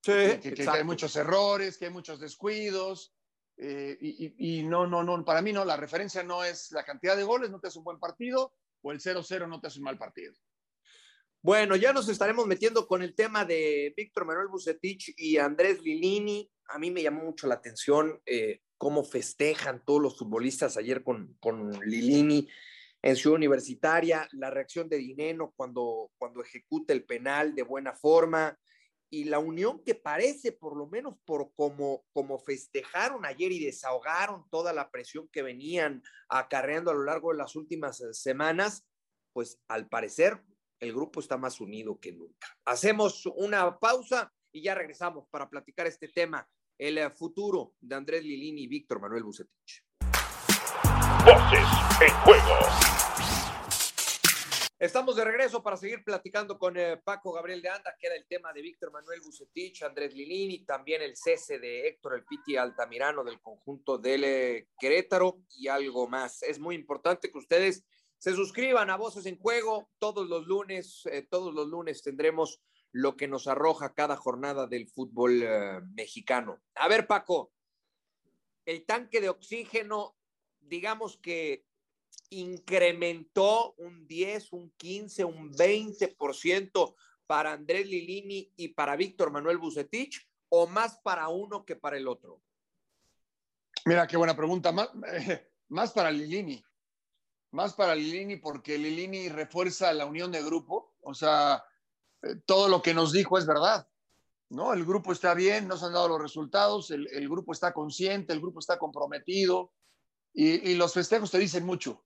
Sí, 0.03 0.13
que, 0.13 0.41
que, 0.41 0.55
que, 0.55 0.69
hay 0.69 0.85
muchos 0.85 1.15
errores, 1.17 1.77
que 1.77 1.87
hay 1.87 1.91
muchos 1.91 2.21
descuidos. 2.21 3.15
Eh, 3.57 3.97
y, 4.01 4.27
y, 4.27 4.59
y, 4.59 4.63
no, 4.63 4.87
no, 4.87 5.03
no, 5.05 5.25
para 5.25 5.43
mí 5.43 5.53
no, 5.53 5.65
la 5.65 5.77
referencia 5.77 6.23
no 6.23 6.43
es 6.43 6.73
la 6.73 6.85
cantidad 6.85 7.17
de 7.17 7.25
goles, 7.25 7.51
no 7.51 7.61
te 7.61 7.69
hace 7.69 7.79
un 7.79 7.85
buen 7.85 8.01
partido, 8.01 8.53
o 8.85 8.93
el 8.93 9.01
0-0 9.01 9.49
no 9.49 9.61
te 9.61 9.67
hace 9.67 9.79
un 9.79 9.85
mal 9.85 9.99
partido. 9.99 10.35
Bueno, 11.43 11.75
ya 11.75 11.93
nos 11.93 12.09
estaremos 12.09 12.47
metiendo 12.47 12.87
con 12.87 13.03
el 13.03 13.15
tema 13.15 13.45
de 13.45 13.93
Víctor 13.97 14.25
Manuel 14.25 14.49
Bucetich 14.49 15.15
y 15.17 15.39
Andrés 15.39 15.83
Lilini. 15.83 16.51
A 16.69 16.79
mí 16.79 16.91
me 16.91 17.03
llamó 17.03 17.25
mucho 17.25 17.47
la 17.47 17.57
atención 17.57 18.21
eh, 18.25 18.61
cómo 18.79 19.05
festejan 19.05 19.83
todos 19.85 20.01
los 20.01 20.19
futbolistas 20.19 20.77
ayer 20.77 21.03
con, 21.03 21.35
con 21.41 21.71
Lilini 21.81 22.49
en 23.03 23.17
Ciudad 23.17 23.37
Universitaria, 23.37 24.29
la 24.33 24.51
reacción 24.51 24.89
de 24.89 24.97
Dineno 24.97 25.53
cuando, 25.57 26.11
cuando 26.17 26.43
ejecuta 26.43 26.93
el 26.93 27.05
penal 27.05 27.55
de 27.55 27.63
buena 27.63 27.95
forma 27.95 28.59
y 29.15 29.25
la 29.25 29.39
unión 29.39 29.81
que 29.85 29.95
parece, 29.95 30.51
por 30.51 30.77
lo 30.77 30.89
menos 30.89 31.15
por 31.25 31.53
como, 31.55 32.05
como 32.13 32.37
festejaron 32.41 33.25
ayer 33.25 33.53
y 33.53 33.65
desahogaron 33.65 34.45
toda 34.51 34.73
la 34.73 34.91
presión 34.91 35.29
que 35.29 35.43
venían 35.43 36.03
acarreando 36.29 36.91
a 36.91 36.95
lo 36.95 37.05
largo 37.05 37.31
de 37.31 37.39
las 37.39 37.55
últimas 37.55 38.01
eh, 38.01 38.13
semanas, 38.13 38.85
pues 39.33 39.61
al 39.69 39.89
parecer 39.89 40.43
el 40.81 40.93
grupo 40.93 41.21
está 41.21 41.37
más 41.37 41.61
unido 41.61 42.01
que 42.01 42.11
nunca. 42.11 42.49
Hacemos 42.65 43.25
una 43.27 43.79
pausa 43.79 44.33
y 44.53 44.63
ya 44.63 44.75
regresamos 44.75 45.29
para 45.31 45.49
platicar 45.49 45.87
este 45.87 46.09
tema, 46.09 46.49
el 46.77 46.99
eh, 46.99 47.09
futuro 47.11 47.77
de 47.81 47.95
Andrés 47.95 48.25
Lilini 48.25 48.65
y 48.65 48.67
Víctor 48.67 49.01
Manuel 49.01 49.23
Bucetich. 49.23 49.85
Voces 51.25 51.69
en 52.03 52.15
juego. 52.25 53.04
Estamos 54.85 55.17
de 55.17 55.25
regreso 55.25 55.63
para 55.63 55.79
seguir 55.79 56.05
platicando 56.05 56.59
con 56.59 56.77
eh, 56.77 56.99
Paco 56.99 57.33
Gabriel 57.33 57.63
de 57.63 57.71
Anda, 57.71 57.97
que 57.99 58.07
era 58.07 58.17
el 58.17 58.27
tema 58.27 58.53
de 58.53 58.61
Víctor 58.61 58.93
Manuel 58.93 59.23
Bucetich, 59.23 59.83
Andrés 59.83 60.13
Lilini, 60.13 60.67
también 60.67 61.01
el 61.01 61.17
cese 61.17 61.59
de 61.59 61.89
Héctor 61.89 62.17
El 62.17 62.27
Piti 62.27 62.59
Altamirano 62.59 63.25
del 63.25 63.41
conjunto 63.41 63.97
del 63.97 64.25
eh, 64.25 64.69
Querétaro 64.79 65.39
y 65.57 65.69
algo 65.69 66.07
más. 66.07 66.43
Es 66.43 66.59
muy 66.59 66.75
importante 66.75 67.33
que 67.33 67.39
ustedes 67.39 67.87
se 68.19 68.35
suscriban 68.35 68.91
a 68.91 68.99
Voces 68.99 69.25
en 69.25 69.39
Juego 69.39 69.89
todos 69.99 70.29
los 70.29 70.47
lunes. 70.47 71.01
Eh, 71.07 71.27
todos 71.31 71.55
los 71.55 71.67
lunes 71.67 72.03
tendremos 72.03 72.61
lo 72.93 73.17
que 73.17 73.27
nos 73.27 73.47
arroja 73.47 73.95
cada 73.95 74.17
jornada 74.17 74.67
del 74.67 74.87
fútbol 74.91 75.47
mexicano. 75.95 76.61
A 76.75 76.89
ver, 76.89 77.07
Paco, 77.07 77.55
el 78.67 78.85
tanque 78.85 79.23
de 79.23 79.31
oxígeno, 79.31 80.15
digamos 80.61 81.17
que 81.17 81.65
incrementó 82.31 83.75
un 83.79 84.07
10, 84.07 84.53
un 84.53 84.71
15, 84.77 85.25
un 85.25 85.53
20% 85.53 86.95
para 87.27 87.53
Andrés 87.53 87.87
Lilini 87.87 88.53
y 88.57 88.69
para 88.69 88.97
Víctor 88.97 89.31
Manuel 89.31 89.59
Bucetich 89.59 90.29
o 90.49 90.67
más 90.67 90.99
para 91.03 91.29
uno 91.29 91.65
que 91.65 91.77
para 91.77 91.97
el 91.97 92.09
otro? 92.09 92.41
Mira, 93.85 94.07
qué 94.07 94.17
buena 94.17 94.37
pregunta. 94.37 94.73
Más, 94.73 94.91
más 95.69 95.93
para 95.93 96.11
Lilini. 96.11 96.63
Más 97.51 97.75
para 97.75 97.95
Lilini 97.95 98.37
porque 98.37 98.79
Lilini 98.79 99.29
refuerza 99.29 99.93
la 99.93 100.07
unión 100.07 100.33
de 100.33 100.43
grupo. 100.43 100.95
O 101.01 101.15
sea, 101.15 101.65
eh, 102.23 102.37
todo 102.47 102.69
lo 102.69 102.83
que 102.83 102.95
nos 102.95 103.13
dijo 103.13 103.39
es 103.39 103.47
verdad. 103.47 103.89
¿no? 104.51 104.73
El 104.73 104.85
grupo 104.85 105.13
está 105.13 105.35
bien, 105.35 105.69
no 105.69 105.77
se 105.77 105.87
han 105.87 105.93
dado 105.93 106.09
los 106.09 106.23
resultados, 106.23 106.91
el, 106.91 107.09
el 107.09 107.29
grupo 107.29 107.53
está 107.53 107.73
consciente, 107.73 108.33
el 108.33 108.41
grupo 108.41 108.61
está 108.61 108.79
comprometido 108.79 109.73
y, 110.33 110.71
y, 110.71 110.75
los 110.75 110.93
festejos 110.93 111.31
te 111.31 111.39
dicen 111.39 111.65
mucho. 111.65 112.05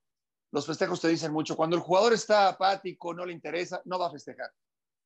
Los 0.51 0.65
festejos 0.65 0.99
te 0.99 1.07
dicen 1.07 1.31
mucho. 1.31 1.55
Cuando 1.55 1.75
el 1.75 1.81
jugador 1.81 2.13
está 2.13 2.47
apático, 2.47 3.13
no 3.13 3.25
le 3.25 3.33
interesa, 3.33 3.81
no 3.85 3.99
va 3.99 4.07
a 4.07 4.11
festejar. 4.11 4.51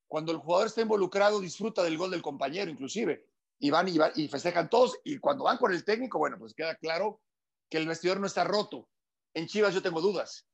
Cuando 0.07 0.31
el 0.31 0.37
jugador 0.37 0.67
está 0.67 0.81
involucrado, 0.81 1.39
disfruta 1.39 1.83
del 1.83 1.97
gol 1.97 2.11
del 2.11 2.21
compañero, 2.21 2.71
inclusive. 2.71 3.27
Y 3.59 3.69
van 3.69 3.87
y, 3.87 3.97
van, 3.97 4.11
y 4.15 4.27
festejan 4.27 4.69
todos. 4.69 4.97
Y 5.03 5.17
cuando 5.19 5.45
van 5.45 5.57
con 5.57 5.73
el 5.73 5.83
técnico, 5.83 6.17
bueno, 6.19 6.37
pues 6.37 6.53
queda 6.53 6.75
claro 6.75 7.21
que 7.69 7.77
el 7.77 7.87
vestidor 7.87 8.19
no 8.19 8.27
está 8.27 8.43
roto. 8.43 8.89
En 9.33 9.47
Chivas 9.47 9.73
yo 9.73 9.81
tengo 9.81 10.01
dudas. 10.01 10.47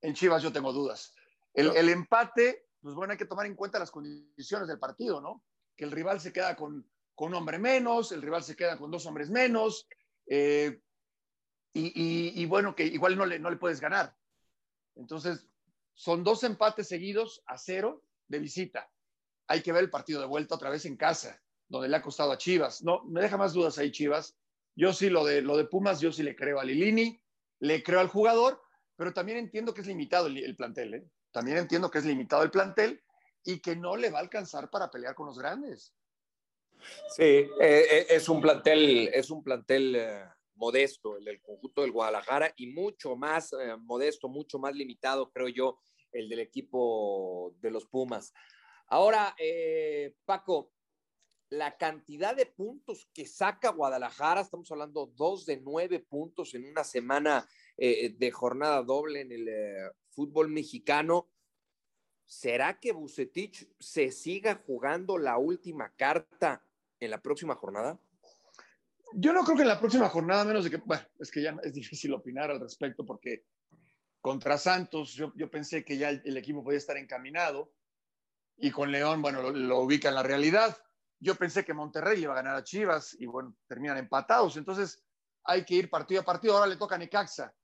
En 0.00 0.14
Chivas 0.14 0.42
yo 0.42 0.52
tengo 0.52 0.72
dudas. 0.72 1.14
El, 1.52 1.76
el 1.76 1.88
empate, 1.88 2.66
pues 2.80 2.94
bueno, 2.94 3.12
hay 3.12 3.18
que 3.18 3.26
tomar 3.26 3.46
en 3.46 3.54
cuenta 3.54 3.78
las 3.78 3.90
condiciones 3.90 4.68
del 4.68 4.78
partido, 4.78 5.20
¿no? 5.20 5.42
que 5.76 5.84
el 5.84 5.90
rival 5.90 6.20
se 6.20 6.32
queda 6.32 6.56
con, 6.56 6.88
con 7.14 7.28
un 7.28 7.34
hombre 7.34 7.58
menos, 7.58 8.12
el 8.12 8.22
rival 8.22 8.42
se 8.42 8.56
queda 8.56 8.78
con 8.78 8.90
dos 8.90 9.06
hombres 9.06 9.30
menos, 9.30 9.86
eh, 10.26 10.80
y, 11.72 11.86
y, 11.86 12.42
y, 12.42 12.46
bueno, 12.46 12.74
que 12.74 12.84
igual 12.84 13.16
no 13.16 13.24
le, 13.24 13.38
no 13.38 13.50
le 13.50 13.56
puedes 13.56 13.80
ganar. 13.80 14.14
Entonces, 14.96 15.48
son 15.94 16.24
dos 16.24 16.42
empates 16.44 16.88
seguidos 16.88 17.42
a 17.46 17.58
cero 17.58 18.02
de 18.28 18.38
visita. 18.38 18.90
Hay 19.46 19.62
que 19.62 19.72
ver 19.72 19.84
el 19.84 19.90
partido 19.90 20.20
de 20.20 20.26
vuelta 20.26 20.54
otra 20.54 20.70
vez 20.70 20.84
en 20.86 20.96
casa, 20.96 21.42
donde 21.68 21.88
le 21.88 21.96
ha 21.96 22.02
costado 22.02 22.32
a 22.32 22.38
Chivas. 22.38 22.82
No, 22.82 23.04
me 23.04 23.20
deja 23.20 23.36
más 23.36 23.52
dudas 23.52 23.78
ahí 23.78 23.90
Chivas. 23.90 24.36
Yo 24.74 24.92
sí, 24.92 25.10
lo 25.10 25.24
de, 25.24 25.42
lo 25.42 25.56
de 25.56 25.64
Pumas, 25.64 26.00
yo 26.00 26.12
sí 26.12 26.22
le 26.22 26.34
creo 26.34 26.58
a 26.58 26.64
Lilini, 26.64 27.20
le 27.60 27.82
creo 27.82 28.00
al 28.00 28.08
jugador, 28.08 28.62
pero 28.96 29.12
también 29.12 29.38
entiendo 29.38 29.74
que 29.74 29.82
es 29.82 29.86
limitado 29.86 30.28
el, 30.28 30.38
el 30.38 30.56
plantel. 30.56 30.94
¿eh? 30.94 31.10
También 31.30 31.58
entiendo 31.58 31.90
que 31.90 31.98
es 31.98 32.04
limitado 32.04 32.42
el 32.42 32.50
plantel 32.50 33.02
y 33.44 33.60
que 33.60 33.76
no 33.76 33.96
le 33.96 34.10
va 34.10 34.18
a 34.18 34.22
alcanzar 34.22 34.70
para 34.70 34.90
pelear 34.90 35.14
con 35.14 35.26
los 35.26 35.38
grandes. 35.38 35.94
Sí, 37.08 37.48
eh, 37.60 38.06
es 38.08 38.28
un 38.28 38.40
plantel, 38.40 39.08
es 39.12 39.30
un 39.30 39.42
plantel 39.42 39.94
eh, 39.96 40.24
modesto 40.54 41.16
el 41.16 41.24
del 41.24 41.40
conjunto 41.40 41.82
del 41.82 41.92
Guadalajara 41.92 42.52
y 42.56 42.68
mucho 42.68 43.16
más 43.16 43.52
eh, 43.52 43.76
modesto, 43.78 44.28
mucho 44.28 44.58
más 44.58 44.74
limitado, 44.74 45.30
creo 45.30 45.48
yo, 45.48 45.78
el 46.12 46.28
del 46.28 46.40
equipo 46.40 47.54
de 47.60 47.70
los 47.70 47.86
Pumas. 47.86 48.32
Ahora, 48.88 49.34
eh, 49.38 50.14
Paco, 50.24 50.72
la 51.48 51.76
cantidad 51.76 52.34
de 52.34 52.46
puntos 52.46 53.08
que 53.12 53.26
saca 53.26 53.70
Guadalajara, 53.70 54.40
estamos 54.40 54.70
hablando 54.70 55.06
dos 55.06 55.44
de 55.46 55.58
nueve 55.58 56.00
puntos 56.00 56.54
en 56.54 56.64
una 56.64 56.84
semana 56.84 57.46
eh, 57.76 58.10
de 58.10 58.30
jornada 58.30 58.82
doble 58.82 59.20
en 59.20 59.32
el 59.32 59.48
fútbol 60.10 60.48
mexicano. 60.48 61.28
¿Será 62.26 62.80
que 62.80 62.92
Bucetich 62.92 63.68
se 63.78 64.10
siga 64.10 64.62
jugando 64.66 65.18
la 65.18 65.36
última 65.36 65.94
carta 65.94 66.64
en 66.98 67.10
la 67.10 67.20
próxima 67.20 67.54
jornada? 67.54 68.00
Yo 69.14 69.32
no 69.32 69.44
creo 69.44 69.56
que 69.56 69.62
en 69.62 69.68
la 69.68 69.80
próxima 69.80 70.08
jornada, 70.08 70.44
menos 70.44 70.64
de 70.64 70.70
que, 70.70 70.76
bueno, 70.78 71.04
es 71.18 71.30
que 71.30 71.42
ya 71.42 71.56
es 71.62 71.74
difícil 71.74 72.12
opinar 72.14 72.50
al 72.50 72.60
respecto 72.60 73.04
porque 73.04 73.44
contra 74.20 74.56
Santos 74.56 75.14
yo, 75.14 75.32
yo 75.34 75.50
pensé 75.50 75.84
que 75.84 75.98
ya 75.98 76.10
el, 76.10 76.36
equipo 76.36 76.62
podía 76.62 76.78
estar 76.78 76.96
encaminado 76.96 77.72
y 78.56 78.70
con 78.70 78.92
León, 78.92 79.22
bueno, 79.22 79.50
lo, 79.50 79.78
ubica 79.80 80.08
en 80.08 80.14
la 80.14 80.22
realidad. 80.22 80.76
Yo 81.18 81.34
pensé 81.34 81.64
que 81.64 81.74
Monterrey 81.74 82.22
iba 82.22 82.32
a 82.32 82.36
ganar 82.36 82.56
a 82.56 82.64
Chivas 82.64 83.16
y 83.18 83.26
bueno, 83.26 83.56
terminan 83.66 83.96
empatados. 83.96 84.56
Entonces 84.56 85.02
hay 85.44 85.64
que 85.64 85.74
ir 85.74 85.90
partido 85.90 86.20
a 86.20 86.24
partido. 86.24 86.54
Ahora 86.54 86.68
le 86.68 86.76
toca 86.76 86.94
a 86.94 86.98
Necaxa, 86.98 87.54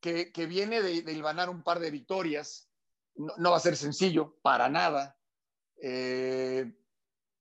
que, 0.00 0.32
que 0.32 0.46
viene 0.46 0.80
de, 0.80 1.02
de 1.02 1.48
un 1.48 1.62
par 1.62 1.78
de 1.78 1.90
victorias 1.90 2.70
no, 3.16 3.34
no 3.36 3.50
va 3.50 3.56
a 3.58 3.60
ser 3.60 3.76
sencillo, 3.76 4.36
para 4.42 4.68
nada. 4.68 5.16
Eh, 5.82 6.72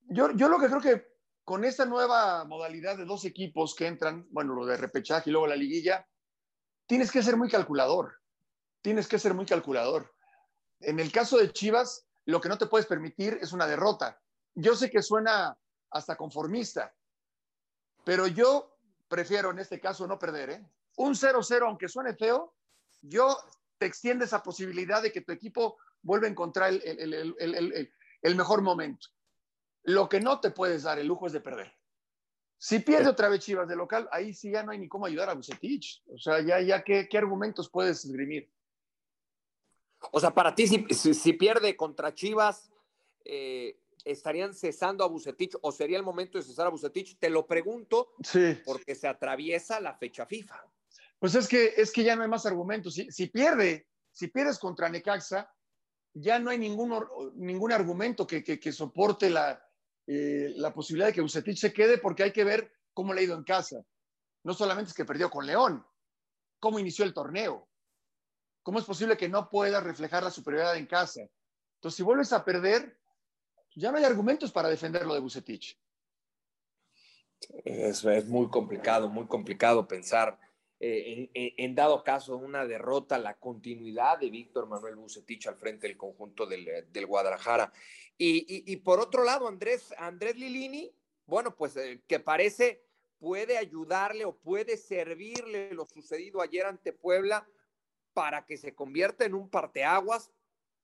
yo, 0.07 0.31
yo 0.31 0.49
lo 0.49 0.59
que 0.59 0.67
creo 0.67 0.81
que 0.81 1.18
con 1.49 1.65
esta 1.65 1.83
nueva 1.83 2.45
modalidad 2.45 2.95
de 2.95 3.05
dos 3.05 3.25
equipos 3.25 3.73
que 3.73 3.87
entran, 3.87 4.27
bueno, 4.29 4.53
lo 4.53 4.67
de 4.67 4.77
repechaje 4.77 5.31
y 5.31 5.33
luego 5.33 5.47
la 5.47 5.55
liguilla, 5.55 6.07
tienes 6.85 7.11
que 7.11 7.23
ser 7.23 7.37
muy 7.37 7.49
calculador. 7.49 8.21
Tienes 8.83 9.07
que 9.07 9.17
ser 9.17 9.33
muy 9.33 9.47
calculador. 9.47 10.13
En 10.79 10.99
el 10.99 11.11
caso 11.11 11.39
de 11.39 11.51
Chivas, 11.51 12.05
lo 12.25 12.39
que 12.39 12.49
no 12.49 12.59
te 12.59 12.67
puedes 12.67 12.85
permitir 12.85 13.39
es 13.41 13.51
una 13.51 13.65
derrota. 13.65 14.21
Yo 14.53 14.75
sé 14.75 14.91
que 14.91 15.01
suena 15.01 15.57
hasta 15.89 16.15
conformista, 16.15 16.93
pero 18.03 18.27
yo 18.27 18.77
prefiero 19.07 19.49
en 19.49 19.57
este 19.57 19.79
caso 19.79 20.05
no 20.05 20.19
perder. 20.19 20.51
¿eh? 20.51 20.63
Un 20.97 21.15
0-0, 21.15 21.65
aunque 21.65 21.89
suene 21.89 22.13
feo, 22.13 22.53
yo 23.01 23.35
te 23.79 23.87
extiende 23.87 24.25
esa 24.25 24.43
posibilidad 24.43 25.01
de 25.01 25.11
que 25.11 25.21
tu 25.21 25.31
equipo 25.31 25.79
vuelva 26.03 26.27
a 26.27 26.29
encontrar 26.29 26.71
el, 26.71 28.35
mejor 28.35 28.61
momento. 28.61 29.07
Lo 29.83 30.09
que 30.09 30.19
no 30.19 30.39
te 30.39 30.51
puedes 30.51 30.83
dar 30.83 30.99
el 30.99 31.07
lujo 31.07 31.27
es 31.27 31.33
de 31.33 31.41
perder. 31.41 31.79
Si 32.61 32.79
pierde 32.79 33.07
otra 33.07 33.29
vez 33.29 33.39
Chivas 33.39 33.69
de 33.69 33.75
local, 33.77 34.09
ahí 34.11 34.33
sí 34.33 34.51
ya 34.51 34.63
no 34.63 34.71
hay 34.71 34.79
ni 34.79 34.89
cómo 34.89 35.05
ayudar 35.05 35.29
a 35.29 35.33
Bucetich. 35.33 36.03
O 36.07 36.17
sea, 36.17 36.41
ya, 36.41 36.59
ya 36.59 36.83
¿qué, 36.83 37.07
qué 37.09 37.17
argumentos 37.17 37.69
puedes 37.69 38.03
esgrimir? 38.03 38.51
O 40.11 40.19
sea, 40.19 40.31
para 40.31 40.53
ti, 40.53 40.67
si, 40.67 40.85
si, 40.89 41.13
si 41.13 41.33
pierde 41.33 41.77
contra 41.77 42.13
Chivas, 42.13 42.69
eh, 43.23 43.79
¿estarían 44.03 44.53
cesando 44.53 45.05
a 45.05 45.07
Bucetich 45.07 45.55
o 45.61 45.71
sería 45.71 45.97
el 45.97 46.03
momento 46.03 46.37
de 46.37 46.43
cesar 46.43 46.67
a 46.67 46.69
Bucetich? 46.69 47.17
Te 47.17 47.29
lo 47.29 47.47
pregunto 47.47 48.13
sí. 48.21 48.57
porque 48.65 48.93
se 48.93 49.07
atraviesa 49.07 49.79
la 49.79 49.95
fecha 49.95 50.25
FIFA. 50.25 50.61
Pues 51.17 51.35
es 51.35 51.47
que, 51.47 51.73
es 51.77 51.93
que 51.93 52.03
ya 52.03 52.17
no 52.17 52.23
hay 52.23 52.29
más 52.29 52.45
argumentos. 52.45 52.93
Si, 52.93 53.09
si 53.09 53.27
pierde, 53.27 53.87
si 54.11 54.27
pierdes 54.27 54.59
contra 54.59 54.89
Necaxa, 54.89 55.49
ya 56.13 56.39
no 56.39 56.49
hay 56.49 56.57
ningún, 56.57 56.93
ningún 57.35 57.71
argumento 57.71 58.27
que, 58.27 58.43
que, 58.43 58.59
que 58.59 58.73
soporte 58.73 59.29
la, 59.29 59.68
eh, 60.11 60.53
la 60.55 60.73
posibilidad 60.73 61.09
de 61.09 61.13
que 61.13 61.21
Bucetich 61.21 61.59
se 61.59 61.71
quede 61.71 61.99
porque 61.99 62.23
hay 62.23 62.31
que 62.31 62.43
ver 62.43 62.73
cómo 62.95 63.13
le 63.13 63.21
ha 63.21 63.25
ido 63.25 63.35
en 63.35 63.43
casa. 63.43 63.85
No 64.43 64.55
solamente 64.55 64.89
es 64.89 64.95
que 64.95 65.05
perdió 65.05 65.29
con 65.29 65.45
León, 65.45 65.85
cómo 66.59 66.79
inició 66.79 67.05
el 67.05 67.13
torneo. 67.13 67.69
¿Cómo 68.63 68.79
es 68.79 68.85
posible 68.85 69.17
que 69.17 69.29
no 69.29 69.51
pueda 69.51 69.79
reflejar 69.81 70.23
la 70.23 70.31
superioridad 70.31 70.77
en 70.77 70.87
casa? 70.87 71.21
Entonces, 71.75 71.95
si 71.95 72.01
vuelves 72.01 72.33
a 72.33 72.43
perder, 72.43 72.99
ya 73.75 73.91
no 73.91 73.99
hay 73.99 74.03
argumentos 74.03 74.51
para 74.51 74.67
defenderlo 74.69 75.13
de 75.13 75.19
Bucetich. 75.19 75.79
Es, 77.63 78.03
es 78.03 78.25
muy 78.27 78.49
complicado, 78.49 79.09
muy 79.09 79.27
complicado 79.27 79.87
pensar 79.87 80.39
eh, 80.79 81.29
en, 81.33 81.53
en, 81.57 81.75
dado 81.75 82.03
caso 82.03 82.37
una 82.37 82.65
derrota, 82.65 83.17
la 83.17 83.37
continuidad 83.37 84.17
de 84.17 84.29
Víctor 84.29 84.67
Manuel 84.67 84.95
Bucetich 84.95 85.47
al 85.47 85.57
frente 85.57 85.87
del 85.87 85.97
conjunto 85.97 86.45
del, 86.45 86.87
del 86.91 87.05
Guadalajara. 87.05 87.73
Y, 88.17 88.39
y, 88.47 88.71
y, 88.71 88.77
por 88.77 88.99
otro 88.99 89.23
lado, 89.23 89.47
Andrés, 89.47 89.93
Andrés 89.97 90.37
Lilini, 90.37 90.93
bueno, 91.25 91.55
pues 91.55 91.75
eh, 91.77 92.01
que 92.07 92.19
parece 92.19 92.83
puede 93.19 93.57
ayudarle 93.57 94.23
o 94.23 94.37
puede 94.37 94.77
servirle 94.77 95.73
lo 95.73 95.85
sucedido 95.85 96.41
ayer 96.41 96.65
ante 96.65 96.93
Puebla 96.93 97.47
para 98.13 98.45
que 98.45 98.57
se 98.57 98.73
convierta 98.73 99.25
en 99.25 99.33
un 99.33 99.49
parteaguas, 99.49 100.31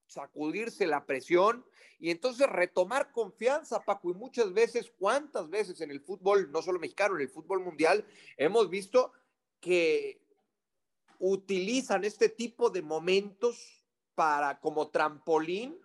sacudirse 0.08 0.86
la 0.86 1.05
presión 1.05 1.65
y 1.99 2.12
entonces 2.12 2.47
retomar 2.47 3.12
confianza, 3.12 3.81
Paco. 3.84 4.12
Y 4.12 4.13
muchas 4.13 4.53
veces, 4.53 4.91
cuántas 4.97 5.49
veces 5.49 5.79
en 5.81 5.91
el 5.91 6.01
fútbol, 6.01 6.51
no 6.51 6.62
solo 6.62 6.79
mexicano, 6.79 7.15
en 7.15 7.21
el 7.21 7.29
fútbol 7.29 7.62
mundial, 7.62 8.05
hemos 8.38 8.69
visto 8.69 9.13
que 9.59 10.21
utilizan 11.19 12.03
este 12.03 12.29
tipo 12.29 12.69
de 12.69 12.81
momentos 12.81 13.83
para 14.15 14.59
como 14.59 14.89
trampolín 14.89 15.79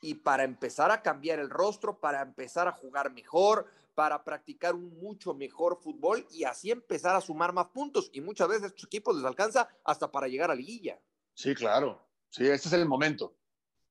y 0.00 0.14
para 0.14 0.44
empezar 0.44 0.90
a 0.90 1.02
cambiar 1.02 1.38
el 1.38 1.48
rostro, 1.48 1.98
para 1.98 2.22
empezar 2.22 2.66
a 2.66 2.72
jugar 2.72 3.12
mejor, 3.12 3.66
para 3.94 4.24
practicar 4.24 4.74
un 4.74 4.98
mucho 4.98 5.34
mejor 5.34 5.78
fútbol 5.80 6.26
y 6.30 6.44
así 6.44 6.70
empezar 6.70 7.14
a 7.14 7.20
sumar 7.20 7.52
más 7.52 7.66
puntos. 7.68 8.10
Y 8.12 8.20
muchas 8.20 8.48
veces 8.48 8.64
estos 8.64 8.84
equipos 8.84 9.16
les 9.16 9.24
alcanza 9.24 9.68
hasta 9.84 10.10
para 10.10 10.28
llegar 10.28 10.50
a 10.50 10.54
liguilla. 10.54 10.98
Sí, 11.34 11.54
claro. 11.54 12.08
Sí, 12.28 12.46
este 12.46 12.68
es 12.68 12.74
el 12.74 12.86
momento. 12.86 13.36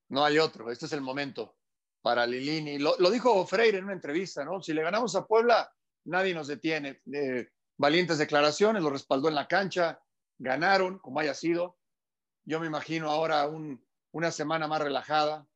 No 0.08 0.24
hay 0.24 0.38
otro. 0.38 0.70
Este 0.70 0.86
es 0.86 0.92
el 0.92 1.00
momento 1.00 1.56
para 2.02 2.26
Lilini. 2.26 2.78
Lo, 2.78 2.96
dijo 3.10 3.46
Freire 3.46 3.78
en 3.78 3.84
una 3.84 3.92
entrevista, 3.94 4.44
¿no? 4.44 4.60
Si 4.60 4.74
le 4.74 4.82
ganamos 4.82 5.14
a 5.14 5.26
Puebla, 5.26 5.72
nadie 6.04 6.34
nos 6.34 6.48
detiene. 6.48 7.00
Eh, 7.12 7.48
valientes 7.82 8.16
declaraciones, 8.16 8.80
lo 8.80 8.90
respaldó 8.90 9.28
en 9.28 9.34
la 9.34 9.48
cancha, 9.48 10.00
ganaron, 10.38 11.00
como 11.00 11.18
haya 11.18 11.34
sido. 11.34 11.76
Yo 12.44 12.60
me 12.60 12.68
imagino 12.68 13.10
ahora 13.10 13.48
un, 13.48 13.84
una 14.12 14.30
semana 14.30 14.68
más 14.68 14.80
relajada, 14.80 15.48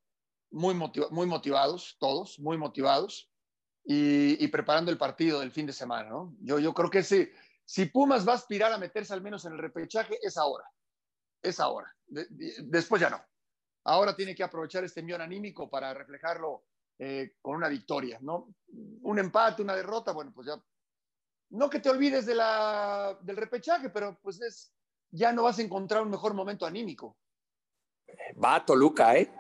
muy, 0.51 0.75
muy 0.75 1.27
motivados, 1.27 1.97
todos, 2.01 2.41
muy 2.41 2.59
motivados, 2.59 3.31
y, 3.85 4.49
preparando 4.49 4.91
el 4.91 4.99
partido 4.99 5.39
del 5.39 5.53
fin 5.53 5.67
de 5.67 5.73
semana. 5.73 6.11
¿no? 6.11 6.35
Yo, 6.41 6.59
yo 6.59 6.75
creo 6.75 6.91
que 6.91 6.99
ese, 6.99 7.33
Si 7.65 7.87
Pumas 7.87 8.27
va 8.27 8.33
a 8.33 8.37
aspirar 8.37 8.73
a 8.73 8.79
meterse 8.79 9.15
al 9.15 9.23
menos 9.23 9.45
en 9.45 9.53
el 9.53 9.59
repechaje, 9.59 10.19
es 10.21 10.37
ahora. 10.37 10.65
Es 11.41 11.61
ahora. 11.61 11.95
después 12.09 13.01
ya 13.01 13.09
no. 13.09 13.25
Ahora 13.85 14.17
tiene 14.17 14.35
que 14.35 14.43
aprovechar 14.43 14.83
este 14.83 14.99
envión 14.99 15.21
anímico 15.21 15.71
para 15.71 15.95
reflejarlo 15.95 16.65
eh, 16.99 17.37
con 17.41 17.55
una 17.55 17.69
victoria, 17.69 18.19
¿no? 18.21 18.53
Un 19.03 19.21
empate, 19.21 19.63
una 19.63 19.77
derrota, 19.77 20.11
bueno, 20.11 20.33
pues 20.35 20.49
ya. 20.49 20.61
No 21.51 21.71
que 21.71 21.81
te 21.81 21.91
olvides 21.91 22.27
de 22.27 22.35
la, 22.35 23.19
del 23.23 23.37
repechaje, 23.37 23.91
pero 23.91 24.19
pues 24.21 24.41
es, 24.41 24.73
ya 25.11 25.33
no 25.33 25.45
vas 25.45 25.59
a 25.59 25.63
encontrar 25.63 26.03
un 26.03 26.11
mejor 26.11 26.35
momento 26.35 26.67
anímico. 26.67 27.17
Va 28.43 28.57
a 28.57 28.65
Toluca, 28.65 29.17
¿eh? 29.17 29.31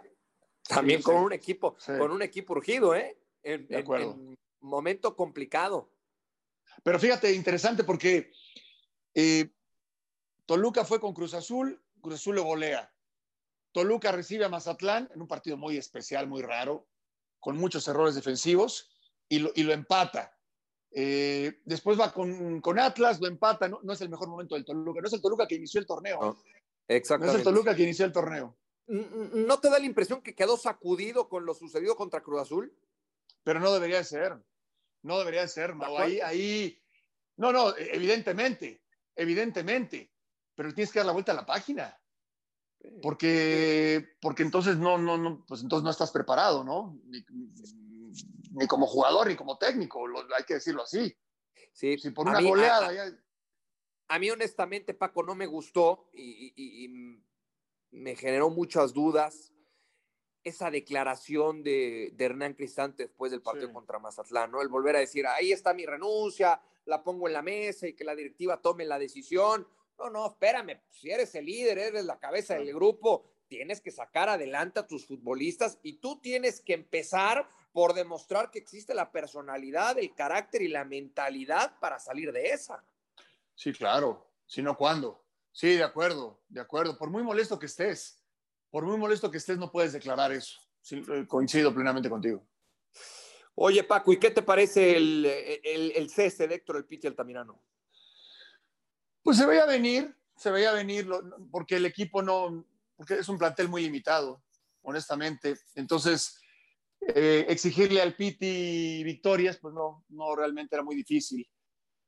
También 0.69 1.03
con 1.03 1.17
un 1.17 1.33
equipo, 1.33 1.77
con 1.87 2.11
un 2.11 2.23
equipo 2.23 2.55
urgido, 2.55 2.95
¿eh? 2.95 3.19
En, 3.43 3.67
en, 3.71 4.37
momento 4.61 5.15
complicado. 5.15 5.93
Pero 6.83 6.99
fíjate, 6.99 7.33
interesante 7.33 7.85
porque 7.85 8.33
eh, 9.15 9.51
Toluca 10.45 10.85
fue 10.85 11.01
con 11.01 11.15
Cruz 11.15 11.35
Azul, 11.35 11.83
Cruz 12.01 12.17
Azul 12.17 12.37
lo 12.37 12.45
golea. 12.45 12.93
Toluca 13.73 14.13
recibe 14.13 14.45
a 14.45 14.49
Mazatlán 14.49 15.11
en 15.15 15.21
un 15.21 15.29
partido 15.29 15.57
muy 15.57 15.77
especial, 15.77 16.27
muy 16.27 16.43
raro, 16.43 16.89
con 17.41 17.57
muchos 17.57 17.87
errores 17.89 18.15
defensivos 18.15 18.91
y 19.29 19.41
lo, 19.41 19.51
y 19.55 19.63
lo 19.63 19.73
empata. 19.73 20.36
Eh, 20.99 21.61
después 21.67 22.01
va 22.01 22.11
con, 22.11 22.63
con, 22.63 22.79
Atlas, 22.79 23.21
lo 23.21 23.27
empata, 23.27 23.69
no, 23.69 23.81
no, 23.83 23.93
es 23.93 24.01
el 24.01 24.09
mejor 24.09 24.29
momento 24.29 24.55
del 24.55 24.65
Toluca, 24.65 25.03
no 25.03 25.07
es 25.07 25.13
el 25.13 25.21
Toluca 25.21 25.47
que 25.47 25.57
inició 25.57 25.79
el 25.79 25.87
torneo. 25.87 26.19
No, 26.19 26.39
exactamente. 26.89 27.27
No 27.27 27.33
es 27.33 27.47
el 27.47 27.53
Toluca 27.53 27.77
que 27.77 27.83
inició 27.83 28.07
el 28.07 28.13
torneo. 28.13 28.57
¿No 28.87 29.61
te 29.61 29.69
da 29.69 29.79
la 29.79 29.85
impresión 29.85 30.23
que 30.23 30.35
quedó 30.35 30.57
sacudido 30.57 31.29
con 31.29 31.45
lo 31.45 31.53
sucedido 31.53 31.97
contra 31.97 32.23
Cruz 32.23 32.41
Azul? 32.41 32.75
Pero 33.45 33.61
no 33.61 33.75
debería 33.75 33.99
de 33.99 34.05
ser. 34.05 34.39
No 35.03 35.19
debería 35.19 35.43
de 35.43 35.49
ser, 35.49 35.75
Mau. 35.75 35.99
Ahí, 35.99 36.19
ahí. 36.21 36.83
No, 37.37 37.53
no, 37.53 37.77
evidentemente, 37.77 38.83
evidentemente. 39.15 40.11
Pero 40.55 40.73
tienes 40.73 40.91
que 40.91 41.01
dar 41.01 41.07
la 41.07 41.13
vuelta 41.13 41.33
a 41.33 41.37
la 41.37 41.45
página. 41.45 42.01
Porque, 43.03 44.17
porque 44.23 44.45
entonces 44.45 44.79
no, 44.79 44.97
no, 44.97 45.19
no, 45.19 45.45
pues 45.47 45.61
entonces 45.61 45.85
no 45.85 45.91
estás 45.91 46.11
preparado, 46.11 46.65
¿no? 46.65 46.99
Ni, 47.05 47.23
ni 47.31 47.86
como 48.69 48.87
jugador 48.87 49.29
ni 49.29 49.37
como 49.37 49.59
técnico, 49.59 50.07
lo, 50.07 50.21
hay 50.35 50.45
que 50.45 50.55
decirlo 50.55 50.83
así. 50.83 51.17
Sí, 51.73 51.99
si 51.99 52.11
por 52.11 52.27
una 52.27 52.41
mí, 52.41 52.49
goleada 52.49 52.89
a, 52.89 52.95
ya... 52.95 53.19
a, 54.09 54.19
mí 54.19 54.31
honestamente, 54.31 54.95
Paco, 54.95 55.23
no 55.23 55.35
me 55.35 55.47
gustó 55.47 56.09
y, 56.13 56.53
y, 56.57 56.85
y 56.85 56.89
me 57.91 58.17
generó 58.17 58.51
muchas 58.51 58.93
dudas 58.93 59.53
esa 60.47 60.71
declaración 60.71 61.65
de, 61.65 62.13
de 62.15 62.25
Hernán 62.25 62.55
Cristante 62.55 63.05
después 63.09 63.33
del 63.33 63.43
partido 63.43 63.67
sí. 63.67 63.75
contra 63.75 63.99
Mazatlán, 63.99 64.53
¿no? 64.53 64.63
El 64.63 64.69
volver 64.69 64.95
a 64.95 65.01
decir, 65.01 65.27
ahí 65.27 65.51
está 65.51 65.75
mi 65.75 65.85
renuncia, 65.85 66.63
la 66.85 67.03
pongo 67.03 67.27
en 67.27 67.33
la 67.33 67.43
mesa 67.43 67.89
y 67.89 67.95
que 67.95 68.05
la 68.05 68.15
directiva 68.15 68.63
tome 68.63 68.85
la 68.85 68.99
decisión. 68.99 69.67
No, 69.99 70.09
no, 70.09 70.27
espérame, 70.27 70.81
si 70.89 71.11
eres 71.11 71.35
el 71.35 71.47
líder, 71.47 71.79
eres 71.79 72.05
la 72.05 72.21
cabeza 72.21 72.55
del 72.55 72.73
grupo, 72.73 73.25
tienes 73.49 73.81
que 73.81 73.91
sacar 73.91 74.29
adelante 74.29 74.79
a 74.79 74.87
tus 74.87 75.07
futbolistas 75.07 75.79
y 75.83 75.95
tú 75.95 76.21
tienes 76.21 76.61
que 76.61 76.75
empezar 76.75 77.49
por 77.77 77.93
demostrar 77.93 78.51
que 78.51 78.59
existe 78.59 78.95
la 78.95 79.13
personalidad, 79.13 79.99
el 79.99 80.15
carácter 80.15 80.63
y 80.63 80.69
la 80.69 80.87
mentalidad 80.87 81.79
para 81.79 81.99
salir 81.99 82.33
de 82.33 82.47
esa. 82.47 82.83
Sí, 83.55 83.71
claro, 83.71 84.31
si 84.47 84.63
no, 84.63 84.79
¿cuándo? 84.79 85.23
Sí, 85.53 85.77
de 85.77 85.85
acuerdo, 85.85 86.41
de 86.49 86.63
acuerdo. 86.63 86.97
Por 86.97 87.11
muy 87.11 87.23
molesto 87.23 87.59
que 87.59 87.67
estés, 87.67 88.25
por 88.71 88.87
muy 88.87 88.97
molesto 88.97 89.31
que 89.31 89.37
estés, 89.37 89.59
no 89.59 89.71
puedes 89.71 89.93
declarar 89.93 90.33
eso. 90.33 90.59
Sí, 90.81 91.03
coincido 91.29 91.75
plenamente 91.75 92.09
contigo. 92.09 92.49
Oye, 93.55 93.85
Paco, 93.85 94.11
¿y 94.11 94.19
qué 94.19 94.31
te 94.31 94.41
parece 94.41 94.97
el, 94.97 95.27
el, 95.27 95.93
el 95.97 96.09
cese 96.09 96.49
de 96.49 96.55
Héctor 96.55 96.79
el 96.79 96.87
Piti 96.87 97.07
Altamirano? 97.07 97.63
Pues 99.23 99.37
se 99.37 99.45
veía 99.45 99.67
venir, 99.67 100.17
se 100.35 100.51
veía 100.51 100.73
venir, 100.73 101.07
porque 101.51 101.77
el 101.77 101.85
equipo 101.85 102.23
no, 102.23 102.65
porque 102.97 103.19
es 103.19 103.29
un 103.29 103.37
plantel 103.37 103.69
muy 103.69 103.83
limitado, 103.83 104.43
honestamente. 104.81 105.59
Entonces, 105.75 106.41
eh, 107.01 107.47
exigirle 107.49 108.03
al 108.03 108.15
Piti 108.15 109.05
victorias, 109.05 109.59
pues 109.59 109.75
no, 109.75 110.05
no 110.09 110.35
realmente 110.35 110.75
era 110.75 110.83
muy 110.83 110.97
difícil. 110.97 111.49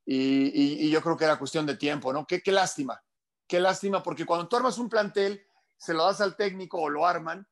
Y, 0.05 0.91
yo 0.91 1.03
creo 1.03 1.17
que 1.17 1.25
era 1.25 1.39
cuestión 1.39 1.67
de 1.67 1.77
tiempo, 1.77 2.13
¿no? 2.13 2.27
Qué, 2.27 2.41
lástima, 2.51 3.01
qué 3.47 3.61
lástima, 3.61 4.03
porque 4.03 4.25
cuando 4.25 4.49
tú 4.49 4.57
armas 4.57 4.79
un 4.79 4.89
plantel, 4.89 5.47
se 5.77 5.93
lo 5.93 6.05
das 6.05 6.23
al 6.23 6.35
técnico 6.35 6.81
o 6.81 6.89
lo 6.89 7.07
arman, 7.07 7.47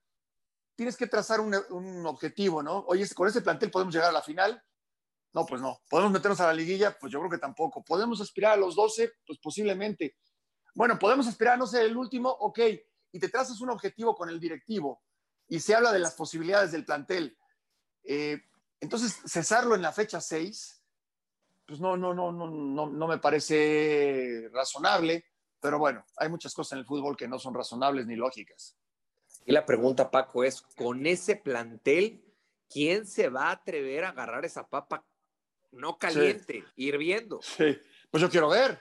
tienes 0.74 0.96
que 0.96 1.06
trazar 1.06 1.40
un, 1.40 1.54
un 1.70 2.06
objetivo, 2.06 2.62
¿no? 2.62 2.84
Oye, 2.88 3.06
con 3.14 3.28
ese 3.28 3.42
plantel 3.42 3.70
podemos 3.70 3.94
llegar 3.94 4.08
a 4.08 4.12
la 4.12 4.22
final. 4.22 4.62
No, 5.34 5.44
pues 5.44 5.60
no. 5.60 5.82
¿Podemos 5.90 6.12
meternos 6.12 6.40
a 6.40 6.46
la 6.46 6.54
liguilla? 6.54 6.96
Pues 6.98 7.12
yo 7.12 7.18
creo 7.18 7.30
que 7.30 7.38
tampoco. 7.38 7.84
¿Podemos 7.84 8.20
aspirar 8.22 8.52
a 8.52 8.56
los 8.56 8.74
12? 8.74 9.12
Pues 9.26 9.38
posiblemente. 9.38 10.16
Bueno, 10.74 10.98
¿podemos 10.98 11.26
aspirar 11.26 11.54
a 11.54 11.56
no 11.58 11.66
ser 11.66 11.84
el 11.84 11.96
último? 11.96 12.30
Ok. 12.30 12.60
Y 13.12 13.18
te 13.20 13.28
trazas 13.28 13.60
un 13.60 13.68
objetivo 13.68 14.14
con 14.14 14.30
el 14.30 14.40
directivo 14.40 15.02
y 15.48 15.60
se 15.60 15.74
habla 15.74 15.92
de 15.92 15.98
las 15.98 16.14
posibilidades 16.14 16.72
del 16.72 16.84
plantel. 16.84 17.36
Eh, 18.04 18.42
entonces, 18.80 19.20
cesarlo 19.26 19.74
en 19.74 19.82
la 19.82 19.92
fecha 19.92 20.20
6, 20.20 20.82
pues 21.66 21.80
no, 21.80 21.96
no, 21.96 22.14
no, 22.14 22.32
no, 22.32 22.48
no, 22.48 22.86
no 22.88 23.08
me 23.08 23.18
parece 23.18 24.48
razonable. 24.52 25.24
Pero 25.60 25.78
bueno, 25.78 26.04
hay 26.16 26.28
muchas 26.28 26.54
cosas 26.54 26.72
en 26.72 26.78
el 26.80 26.86
fútbol 26.86 27.16
que 27.16 27.28
no 27.28 27.38
son 27.38 27.54
razonables 27.54 28.06
ni 28.06 28.16
lógicas. 28.16 28.76
Y 29.44 29.52
la 29.52 29.64
pregunta, 29.64 30.10
Paco, 30.10 30.44
es, 30.44 30.60
con 30.60 31.06
ese 31.06 31.36
plantel, 31.36 32.24
¿quién 32.68 33.06
se 33.06 33.28
va 33.28 33.48
a 33.48 33.52
atrever 33.52 34.04
a 34.04 34.10
agarrar 34.10 34.44
esa 34.44 34.68
papa 34.68 35.04
no 35.72 35.98
caliente, 35.98 36.62
sí. 36.62 36.72
hirviendo? 36.76 37.40
Sí, 37.42 37.78
pues 38.10 38.20
yo 38.20 38.30
quiero 38.30 38.48
ver, 38.48 38.80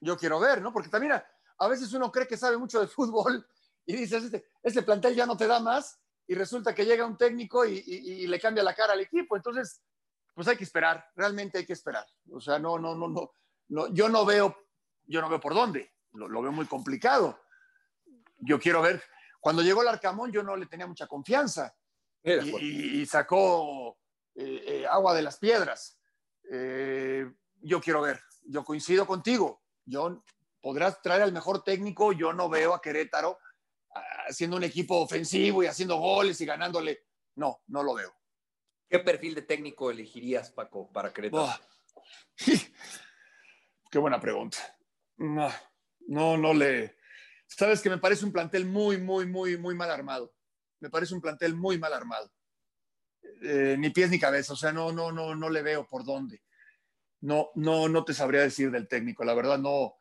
yo 0.00 0.16
quiero 0.16 0.40
ver, 0.40 0.62
¿no? 0.62 0.72
Porque 0.72 0.88
también 0.88 1.12
a, 1.12 1.26
a 1.58 1.68
veces 1.68 1.92
uno 1.92 2.10
cree 2.10 2.26
que 2.26 2.36
sabe 2.36 2.56
mucho 2.56 2.80
de 2.80 2.86
fútbol 2.86 3.46
y 3.86 3.96
dices, 3.96 4.24
este, 4.24 4.46
este, 4.62 4.82
plantel 4.82 5.14
ya 5.14 5.26
no 5.26 5.36
te 5.36 5.46
da 5.46 5.60
más 5.60 6.00
y 6.26 6.34
resulta 6.34 6.74
que 6.74 6.86
llega 6.86 7.06
un 7.06 7.16
técnico 7.16 7.64
y, 7.64 7.82
y, 7.86 8.22
y, 8.22 8.26
le 8.26 8.40
cambia 8.40 8.62
la 8.62 8.74
cara 8.74 8.94
al 8.94 9.00
equipo. 9.00 9.36
Entonces, 9.36 9.82
pues 10.34 10.48
hay 10.48 10.56
que 10.56 10.64
esperar, 10.64 11.10
realmente 11.14 11.58
hay 11.58 11.66
que 11.66 11.74
esperar. 11.74 12.06
O 12.32 12.40
sea, 12.40 12.58
no, 12.58 12.78
no, 12.78 12.94
no, 12.94 13.08
no, 13.08 13.32
no 13.68 13.88
yo 13.88 14.08
no 14.08 14.24
veo, 14.24 14.56
yo 15.06 15.20
no 15.20 15.28
veo 15.28 15.40
por 15.40 15.54
dónde, 15.54 15.92
lo, 16.12 16.28
lo 16.28 16.42
veo 16.42 16.52
muy 16.52 16.66
complicado. 16.66 17.40
Yo 18.38 18.58
quiero 18.58 18.82
ver, 18.82 19.02
cuando 19.40 19.62
llegó 19.62 19.82
el 19.82 19.88
Arcamón 19.88 20.32
yo 20.32 20.42
no 20.42 20.56
le 20.56 20.66
tenía 20.66 20.86
mucha 20.86 21.06
confianza 21.06 21.74
y, 22.22 23.02
y, 23.02 23.06
sacó 23.06 23.98
eh, 24.34 24.64
eh, 24.66 24.86
agua 24.86 25.14
de 25.14 25.20
las 25.20 25.38
piedras. 25.38 25.98
Eh, 26.50 27.30
yo 27.60 27.80
quiero 27.80 28.00
ver, 28.00 28.20
yo 28.46 28.64
coincido 28.64 29.06
contigo, 29.06 29.62
yo 29.84 30.24
podrás 30.62 31.00
traer 31.02 31.22
al 31.22 31.32
mejor 31.32 31.62
técnico, 31.62 32.12
yo 32.12 32.32
no 32.32 32.48
veo 32.48 32.72
a 32.72 32.80
Querétaro 32.80 33.38
haciendo 34.28 34.56
un 34.56 34.64
equipo 34.64 35.00
ofensivo 35.00 35.62
y 35.62 35.66
haciendo 35.66 35.96
goles 35.96 36.40
y 36.40 36.46
ganándole. 36.46 37.04
No, 37.36 37.62
no 37.66 37.82
lo 37.82 37.94
veo. 37.94 38.14
¿Qué 38.88 38.98
perfil 39.00 39.34
de 39.34 39.42
técnico 39.42 39.90
elegirías, 39.90 40.50
Paco, 40.50 40.90
para 40.92 41.12
Querétaro? 41.12 41.44
Oh. 41.44 42.04
Qué 43.90 43.98
buena 43.98 44.20
pregunta. 44.20 44.58
No, 45.16 45.50
no, 46.08 46.36
no 46.36 46.52
le. 46.52 46.96
Sabes 47.46 47.80
que 47.80 47.90
me 47.90 47.98
parece 47.98 48.24
un 48.24 48.32
plantel 48.32 48.66
muy, 48.66 48.98
muy, 48.98 49.26
muy, 49.26 49.56
muy 49.56 49.74
mal 49.74 49.90
armado. 49.90 50.34
Me 50.80 50.90
parece 50.90 51.14
un 51.14 51.20
plantel 51.20 51.54
muy 51.54 51.78
mal 51.78 51.92
armado. 51.92 52.32
Eh, 53.42 53.76
ni 53.78 53.90
pies 53.90 54.10
ni 54.10 54.18
cabeza, 54.18 54.52
o 54.52 54.56
sea, 54.56 54.72
no, 54.72 54.92
no, 54.92 55.12
no, 55.12 55.34
no 55.34 55.48
le 55.48 55.62
veo 55.62 55.86
por 55.86 56.04
dónde. 56.04 56.42
No, 57.20 57.50
no, 57.54 57.88
no 57.88 58.04
te 58.04 58.14
sabría 58.14 58.42
decir 58.42 58.70
del 58.70 58.88
técnico, 58.88 59.24
la 59.24 59.34
verdad 59.34 59.58
no. 59.58 59.96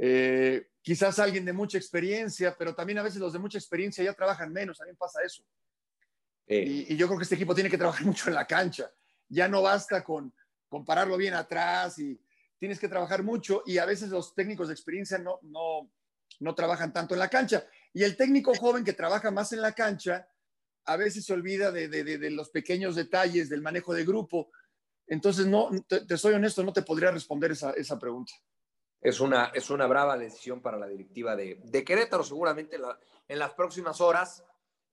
Eh, 0.00 0.68
quizás 0.80 1.18
alguien 1.18 1.44
de 1.44 1.52
mucha 1.52 1.76
experiencia, 1.76 2.56
pero 2.56 2.74
también 2.74 2.98
a 2.98 3.02
veces 3.02 3.20
los 3.20 3.32
de 3.32 3.40
mucha 3.40 3.58
experiencia 3.58 4.04
ya 4.04 4.14
trabajan 4.14 4.52
menos, 4.52 4.78
también 4.78 4.96
pasa 4.96 5.20
eso. 5.24 5.44
Y, 6.46 6.94
y, 6.94 6.96
yo 6.96 7.06
creo 7.08 7.18
que 7.18 7.24
este 7.24 7.34
equipo 7.34 7.54
tiene 7.54 7.68
que 7.68 7.76
trabajar 7.76 8.06
mucho 8.06 8.28
en 8.28 8.34
la 8.34 8.46
cancha. 8.46 8.90
Ya 9.28 9.48
no 9.48 9.60
basta 9.60 10.02
con, 10.02 10.32
con 10.68 10.84
pararlo 10.84 11.16
bien 11.16 11.34
atrás 11.34 11.98
y 11.98 12.18
tienes 12.58 12.78
que 12.78 12.88
trabajar 12.88 13.22
mucho 13.22 13.62
y 13.66 13.78
a 13.78 13.84
veces 13.84 14.08
los 14.08 14.34
técnicos 14.34 14.68
de 14.68 14.74
experiencia 14.74 15.18
no, 15.18 15.38
no, 15.42 15.90
no 16.40 16.54
trabajan 16.54 16.92
tanto 16.92 17.14
en 17.14 17.20
la 17.20 17.28
cancha. 17.28 17.66
Y 17.92 18.04
el 18.04 18.16
técnico 18.16 18.54
joven 18.54 18.84
que 18.84 18.92
trabaja 18.92 19.30
más 19.30 19.52
en 19.52 19.60
la 19.60 19.72
cancha, 19.72 20.28
a 20.84 20.96
veces 20.96 21.24
se 21.24 21.32
olvida 21.32 21.70
de, 21.70 21.88
de, 21.88 22.04
de, 22.04 22.18
de 22.18 22.30
los 22.30 22.50
pequeños 22.50 22.94
detalles 22.96 23.48
del 23.48 23.60
manejo 23.60 23.92
de 23.92 24.04
grupo. 24.04 24.50
Entonces, 25.06 25.46
no, 25.46 25.70
te, 25.86 26.06
te, 26.06 26.16
soy 26.16 26.34
honesto, 26.34 26.62
no 26.62 26.72
te 26.72 26.82
podría 26.82 27.10
responder 27.10 27.52
esa, 27.52 27.72
esa 27.72 27.98
pregunta. 27.98 28.32
Es 29.00 29.20
una, 29.20 29.52
es 29.54 29.70
una 29.70 29.86
brava 29.86 30.18
decisión 30.18 30.60
para 30.60 30.78
la 30.78 30.88
directiva 30.88 31.36
de, 31.36 31.60
de 31.62 31.84
Querétaro. 31.84 32.24
Seguramente 32.24 32.78
la, 32.78 32.98
en 33.28 33.38
las 33.38 33.54
próximas 33.54 34.00
horas 34.00 34.44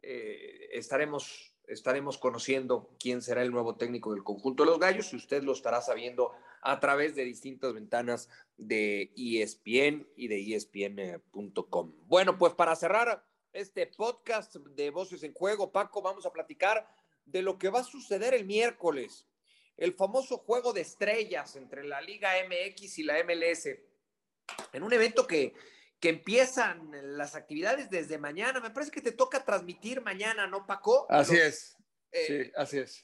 eh, 0.02 0.70
estaremos, 0.74 1.54
estaremos 1.68 2.18
conociendo 2.18 2.92
quién 3.00 3.22
será 3.22 3.42
el 3.42 3.52
nuevo 3.52 3.76
técnico 3.76 4.14
del 4.14 4.24
conjunto 4.24 4.64
de 4.64 4.70
los 4.70 4.80
gallos 4.80 5.12
y 5.14 5.16
usted 5.16 5.42
lo 5.42 5.54
estará 5.54 5.82
sabiendo 5.82 6.32
a 6.62 6.80
través 6.80 7.16
de 7.16 7.24
distintas 7.24 7.74
ventanas 7.74 8.30
de 8.58 9.12
ESPN 9.16 10.08
y 10.16 10.28
de 10.28 10.56
ESPN.com. 10.56 11.94
Bueno, 12.06 12.38
pues 12.38 12.54
para 12.54 12.76
cerrar 12.76 13.26
este 13.54 13.88
podcast 13.88 14.56
de 14.56 14.90
Voces 14.90 15.24
en 15.24 15.34
Juego, 15.34 15.72
Paco, 15.72 16.02
vamos 16.02 16.26
a 16.26 16.32
platicar 16.34 16.88
de 17.26 17.42
lo 17.42 17.58
que 17.58 17.70
va 17.70 17.80
a 17.80 17.84
suceder 17.84 18.34
el 18.34 18.46
miércoles. 18.46 19.28
el 19.78 19.94
famoso 19.94 20.38
juego 20.38 20.72
de 20.72 20.82
estrellas 20.82 21.56
entre 21.58 21.84
la 21.84 22.00
Liga 22.00 22.32
MX 22.48 23.00
y 23.00 23.04
la 23.04 23.22
MLS, 23.26 23.68
en 24.74 24.84
un 24.84 24.94
evento 24.94 25.28
que, 25.28 25.54
que 26.00 26.10
empiezan 26.10 26.92
las 27.18 27.36
actividades 27.36 27.90
desde 27.90 28.18
mañana. 28.18 28.60
Me 28.60 28.72
parece 28.72 28.92
que 28.92 29.02
te 29.02 29.12
toca 29.12 29.44
transmitir 29.44 30.02
mañana, 30.02 30.48
¿no, 30.48 30.66
Paco? 30.66 31.08
Así 31.10 31.36
es. 31.36 31.78
sí, 32.12 32.34
eh, 32.34 32.54
así 32.56 32.80
es. 32.80 33.02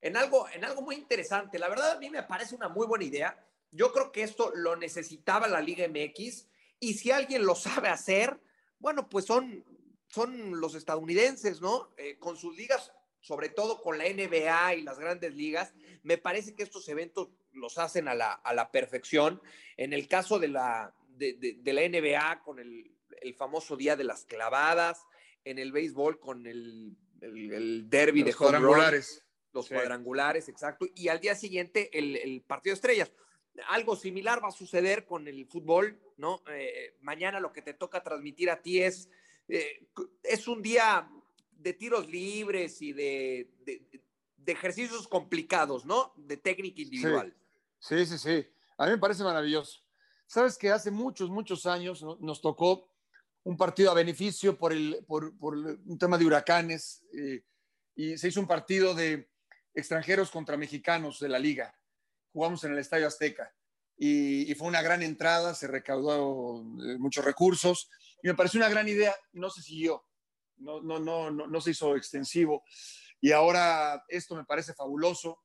En 0.00 0.16
algo, 0.16 0.48
en 0.50 0.64
algo 0.64 0.82
muy 0.82 0.96
interesante. 0.96 1.58
La 1.58 1.68
verdad, 1.68 1.92
a 1.92 1.98
mí 1.98 2.10
me 2.10 2.22
parece 2.22 2.54
una 2.54 2.68
muy 2.68 2.86
buena 2.86 3.04
idea. 3.04 3.42
Yo 3.70 3.92
creo 3.92 4.12
que 4.12 4.22
esto 4.22 4.52
lo 4.54 4.76
necesitaba 4.76 5.48
la 5.48 5.60
Liga 5.60 5.88
MX 5.88 6.46
y 6.78 6.94
si 6.94 7.10
alguien 7.10 7.44
lo 7.44 7.54
sabe 7.54 7.88
hacer, 7.88 8.38
bueno, 8.78 9.08
pues 9.08 9.24
son, 9.24 9.64
son 10.08 10.60
los 10.60 10.74
estadounidenses, 10.74 11.60
¿no? 11.60 11.92
Eh, 11.96 12.18
con 12.18 12.36
sus 12.36 12.56
ligas, 12.56 12.92
sobre 13.20 13.48
todo 13.48 13.80
con 13.80 13.98
la 13.98 14.04
NBA 14.04 14.74
y 14.74 14.82
las 14.82 14.98
grandes 14.98 15.34
ligas, 15.34 15.72
me 16.02 16.18
parece 16.18 16.54
que 16.54 16.62
estos 16.62 16.88
eventos 16.88 17.30
los 17.56 17.78
hacen 17.78 18.08
a 18.08 18.14
la, 18.14 18.32
a 18.32 18.54
la 18.54 18.70
perfección. 18.70 19.40
En 19.76 19.92
el 19.92 20.06
caso 20.08 20.38
de 20.38 20.48
la, 20.48 20.94
de, 21.16 21.34
de, 21.34 21.72
la 21.72 21.82
NBA, 21.88 22.42
con 22.42 22.58
el, 22.58 22.92
el, 23.20 23.34
famoso 23.34 23.76
Día 23.76 23.96
de 23.96 24.04
las 24.04 24.24
Clavadas, 24.24 25.04
en 25.44 25.58
el 25.58 25.72
béisbol, 25.72 26.20
con 26.20 26.46
el, 26.46 26.96
el, 27.20 27.52
el 27.52 27.90
derby 27.90 28.22
de 28.22 28.34
cuadrangulares. 28.34 29.24
los 29.52 29.68
cuadrangulares, 29.68 30.48
exacto. 30.48 30.86
Y 30.94 31.08
al 31.08 31.20
día 31.20 31.34
siguiente, 31.34 31.90
el, 31.92 32.42
partido 32.42 32.72
de 32.72 32.76
estrellas. 32.76 33.12
Algo 33.68 33.96
similar 33.96 34.44
va 34.44 34.48
a 34.48 34.52
suceder 34.52 35.06
con 35.06 35.26
el 35.28 35.46
fútbol, 35.46 35.98
¿no? 36.18 36.42
Eh, 36.50 36.94
mañana 37.00 37.40
lo 37.40 37.54
que 37.54 37.62
te 37.62 37.72
toca 37.72 38.02
transmitir 38.02 38.50
a 38.50 38.60
ti 38.60 38.82
es, 38.82 39.08
eh, 39.48 39.86
es 40.22 40.46
un 40.46 40.60
día 40.60 41.08
de 41.52 41.72
tiros 41.72 42.06
libres 42.08 42.82
y 42.82 42.92
de, 42.92 43.48
de, 43.64 43.82
ejercicios 44.52 45.08
complicados, 45.08 45.86
¿no? 45.86 46.12
De 46.16 46.36
técnica 46.36 46.82
individual. 46.82 47.34
Sí, 47.34 47.45
sí, 47.86 48.18
sí. 48.18 48.46
A 48.78 48.86
mí 48.86 48.92
me 48.92 48.98
parece 48.98 49.22
maravilloso. 49.22 49.80
Sabes 50.26 50.58
que 50.58 50.70
hace 50.70 50.90
muchos, 50.90 51.30
muchos 51.30 51.66
años 51.66 52.04
nos 52.20 52.40
tocó 52.40 52.90
un 53.44 53.56
partido 53.56 53.92
a 53.92 53.94
beneficio 53.94 54.58
por, 54.58 54.72
el, 54.72 55.04
por, 55.06 55.38
por 55.38 55.54
un 55.54 55.98
tema 55.98 56.18
de 56.18 56.26
huracanes 56.26 57.04
eh, 57.16 57.44
y 57.94 58.18
se 58.18 58.28
hizo 58.28 58.40
un 58.40 58.48
partido 58.48 58.92
de 58.92 59.30
extranjeros 59.72 60.32
contra 60.32 60.56
mexicanos 60.56 61.20
de 61.20 61.28
la 61.28 61.38
liga. 61.38 61.78
Jugamos 62.32 62.64
en 62.64 62.72
el 62.72 62.78
Estadio 62.78 63.06
Azteca 63.06 63.54
y, 63.96 64.52
fue 64.56 64.66
una 64.66 64.82
gran 64.82 65.02
entrada, 65.02 65.54
se 65.54 65.68
recaudó 65.68 66.60
eh, 66.60 66.98
muchos 66.98 67.24
recursos 67.24 67.88
y 68.20 68.26
me 68.26 68.34
pareció 68.34 68.58
una 68.58 68.68
gran 68.68 68.88
idea 68.88 69.14
no 69.32 69.48
se 69.48 69.62
siguió, 69.62 70.04
no, 70.56 70.82
no, 70.82 70.98
no, 70.98 71.30
no, 71.30 71.46
no 71.46 71.60
se 71.60 71.70
hizo 71.70 71.94
extensivo. 71.96 72.64
Y 73.20 73.32
ahora 73.32 74.04
esto 74.08 74.34
me 74.34 74.44
parece 74.44 74.74
fabuloso, 74.74 75.38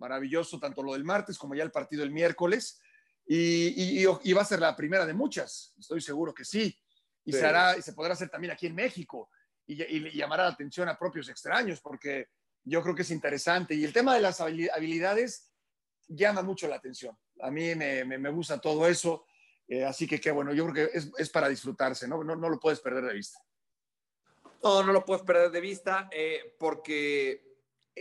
maravilloso, 0.00 0.58
tanto 0.58 0.82
lo 0.82 0.94
del 0.94 1.04
martes 1.04 1.38
como 1.38 1.54
ya 1.54 1.62
el 1.62 1.70
partido 1.70 2.02
el 2.02 2.10
miércoles. 2.10 2.80
Y, 3.26 4.00
y, 4.02 4.06
y, 4.24 4.32
va 4.32 4.42
a 4.42 4.44
ser 4.44 4.58
la 4.58 4.74
primera 4.74 5.06
de 5.06 5.14
muchas, 5.14 5.74
estoy 5.78 6.00
seguro 6.00 6.34
que 6.34 6.44
sí. 6.44 6.76
Y, 7.24 7.32
sí. 7.32 7.38
Se, 7.38 7.46
hará, 7.46 7.76
y 7.76 7.82
se 7.82 7.92
podrá 7.92 8.14
hacer 8.14 8.28
también 8.28 8.52
aquí 8.52 8.66
en 8.66 8.74
México 8.74 9.30
y, 9.66 9.80
y, 9.82 10.16
llamará 10.16 10.44
la 10.44 10.50
atención 10.50 10.88
a 10.88 10.98
propios 10.98 11.28
extraños, 11.28 11.80
porque 11.80 12.30
yo 12.64 12.82
creo 12.82 12.94
que 12.94 13.02
es 13.02 13.10
interesante. 13.12 13.74
Y 13.74 13.84
el 13.84 13.92
tema 13.92 14.14
de 14.14 14.20
las 14.20 14.40
habilidades 14.40 15.52
llama 16.08 16.42
mucho 16.42 16.66
la 16.66 16.76
atención. 16.76 17.16
A 17.40 17.50
mí 17.52 17.74
me, 17.76 18.04
me, 18.04 18.18
me 18.18 18.30
gusta 18.30 18.60
todo 18.60 18.88
eso. 18.88 19.26
Eh, 19.68 19.84
así 19.84 20.08
que 20.08 20.20
qué 20.20 20.32
bueno, 20.32 20.52
yo 20.52 20.66
creo 20.66 20.88
que 20.88 20.98
es, 20.98 21.12
es 21.16 21.30
para 21.30 21.48
disfrutarse, 21.48 22.08
¿no? 22.08 22.24
¿no? 22.24 22.34
No 22.34 22.48
lo 22.48 22.58
puedes 22.58 22.80
perder 22.80 23.04
de 23.04 23.14
vista. 23.14 23.38
No, 24.62 24.82
no 24.82 24.92
lo 24.92 25.04
puedes 25.04 25.22
perder 25.22 25.50
de 25.50 25.60
vista 25.60 26.08
eh, 26.10 26.56
porque 26.58 27.49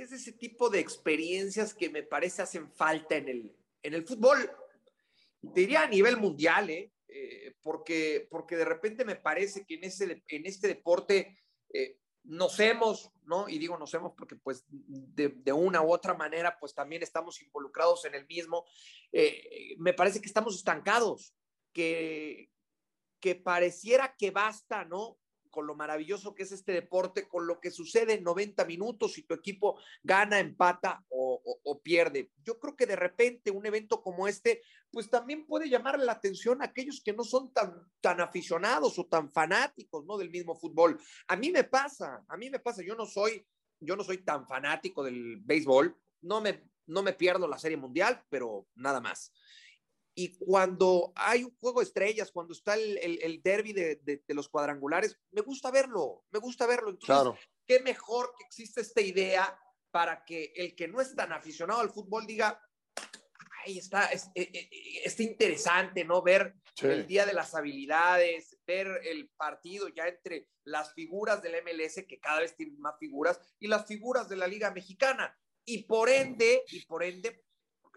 es 0.01 0.11
ese 0.11 0.31
tipo 0.31 0.69
de 0.69 0.79
experiencias 0.79 1.73
que 1.73 1.89
me 1.89 2.03
parece 2.03 2.41
hacen 2.41 2.71
falta 2.71 3.15
en 3.15 3.29
el, 3.29 3.55
en 3.83 3.93
el 3.93 4.05
fútbol. 4.05 4.49
Te 5.53 5.61
diría 5.61 5.83
a 5.83 5.87
nivel 5.87 6.17
mundial, 6.17 6.69
¿eh? 6.69 6.91
Eh, 7.07 7.55
porque, 7.61 8.27
porque 8.29 8.55
de 8.55 8.65
repente 8.65 9.03
me 9.03 9.15
parece 9.15 9.65
que 9.65 9.75
en, 9.75 9.83
ese, 9.85 10.23
en 10.27 10.45
este 10.45 10.67
deporte 10.67 11.39
eh, 11.73 11.97
nos 12.23 12.59
hemos, 12.59 13.11
¿no? 13.23 13.49
Y 13.49 13.57
digo 13.57 13.77
nos 13.77 13.93
hemos 13.93 14.13
porque 14.13 14.35
pues 14.35 14.65
de, 14.69 15.29
de, 15.29 15.51
una 15.51 15.81
u 15.81 15.91
otra 15.91 16.13
manera 16.13 16.57
pues 16.59 16.75
también 16.75 17.01
estamos 17.01 17.41
involucrados 17.41 18.05
en 18.05 18.15
el 18.15 18.27
mismo. 18.27 18.65
Eh, 19.11 19.75
me 19.79 19.93
parece 19.93 20.21
que 20.21 20.27
estamos 20.27 20.55
estancados, 20.55 21.33
que, 21.73 22.51
que 23.19 23.35
pareciera 23.35 24.15
que 24.17 24.31
basta, 24.31 24.85
¿no? 24.85 25.17
Con 25.49 25.67
lo 25.67 25.75
maravilloso 25.75 26.35
que 26.35 26.43
es 26.43 26.51
este 26.51 26.71
deporte, 26.71 27.27
con 27.27 27.47
lo 27.47 27.59
que 27.59 27.71
sucede 27.71 28.13
en 28.13 28.23
90 28.23 28.65
minutos 28.65 29.17
y 29.17 29.23
tu 29.23 29.33
equipo 29.33 29.79
gana, 30.03 30.39
empata 30.39 31.03
o, 31.09 31.41
o, 31.43 31.59
o, 31.63 31.81
pierde. 31.81 32.31
Yo 32.43 32.59
creo 32.59 32.75
que 32.75 32.85
de 32.85 32.95
repente 32.95 33.51
un 33.51 33.65
evento 33.65 34.01
como 34.01 34.27
este, 34.27 34.61
pues 34.91 35.09
también 35.09 35.45
puede 35.45 35.69
llamar 35.69 35.99
la 35.99 36.13
atención 36.13 36.61
a 36.61 36.65
aquellos 36.65 37.01
que 37.03 37.13
no 37.13 37.23
son 37.23 37.53
tan, 37.53 37.87
tan 38.01 38.21
aficionados 38.21 38.97
o 38.99 39.05
tan 39.05 39.29
fanáticos, 39.31 40.05
¿no? 40.05 40.17
Del 40.17 40.29
mismo 40.29 40.55
fútbol. 40.55 40.99
A 41.27 41.35
mí 41.35 41.51
me 41.51 41.63
pasa, 41.63 42.23
a 42.27 42.37
mí 42.37 42.49
me 42.49 42.59
pasa, 42.59 42.83
yo 42.83 42.95
no 42.95 43.05
soy, 43.05 43.45
yo 43.79 43.95
no 43.95 44.03
soy 44.03 44.19
tan 44.19 44.47
fanático 44.47 45.03
del 45.03 45.37
béisbol, 45.37 45.95
no 46.21 46.41
me, 46.41 46.63
no 46.87 47.03
me 47.03 47.13
pierdo 47.13 47.47
la 47.47 47.59
serie 47.59 47.77
mundial, 47.77 48.23
pero 48.29 48.67
nada 48.75 48.99
más. 48.99 49.31
Y 50.19 50.35
cuando 50.37 51.13
hay 51.15 51.45
un 51.45 51.55
juego 51.61 51.79
de 51.79 51.85
estrellas, 51.85 52.29
cuando 52.29 52.51
está 52.51 52.73
el, 52.73 52.97
el, 52.97 53.19
el 53.21 53.41
derby 53.41 53.71
de, 53.71 53.95
de, 54.03 54.21
de, 54.27 54.33
los 54.33 54.49
cuadrangulares, 54.49 55.17
me 55.31 55.39
gusta 55.39 55.71
verlo, 55.71 56.25
me 56.29 56.39
gusta 56.39 56.67
verlo. 56.67 56.89
Entonces, 56.89 57.07
claro. 57.07 57.37
qué 57.65 57.79
mejor 57.79 58.33
que 58.37 58.43
existe 58.43 58.81
esta 58.81 58.99
idea 58.99 59.57
para 59.91 60.25
que 60.25 60.51
el 60.57 60.75
que 60.75 60.89
no 60.89 60.99
es 60.99 61.15
tan 61.15 61.31
aficionado 61.31 61.79
al 61.79 61.89
fútbol 61.89 62.27
diga, 62.27 62.61
ahí 63.65 63.77
está, 63.77 64.07
es, 64.07 64.29
es, 64.35 64.49
es, 64.51 64.67
es 65.05 65.19
interesante, 65.21 66.03
¿no? 66.03 66.21
Ver 66.21 66.53
sí. 66.75 66.87
el 66.87 67.07
Día 67.07 67.25
de 67.25 67.31
las 67.31 67.55
Habilidades, 67.55 68.59
ver 68.67 68.99
el 69.05 69.29
partido 69.29 69.87
ya 69.87 70.05
entre 70.09 70.49
las 70.65 70.93
figuras 70.93 71.41
del 71.41 71.63
MLS, 71.63 72.03
que 72.05 72.19
cada 72.19 72.41
vez 72.41 72.57
tienen 72.57 72.77
más 72.81 72.95
figuras, 72.99 73.39
y 73.57 73.69
las 73.69 73.85
figuras 73.85 74.27
de 74.27 74.35
la 74.35 74.47
Liga 74.47 74.69
Mexicana. 74.71 75.33
Y 75.63 75.83
por 75.83 76.09
ende, 76.09 76.65
y 76.67 76.85
por 76.85 77.03
ende, 77.03 77.45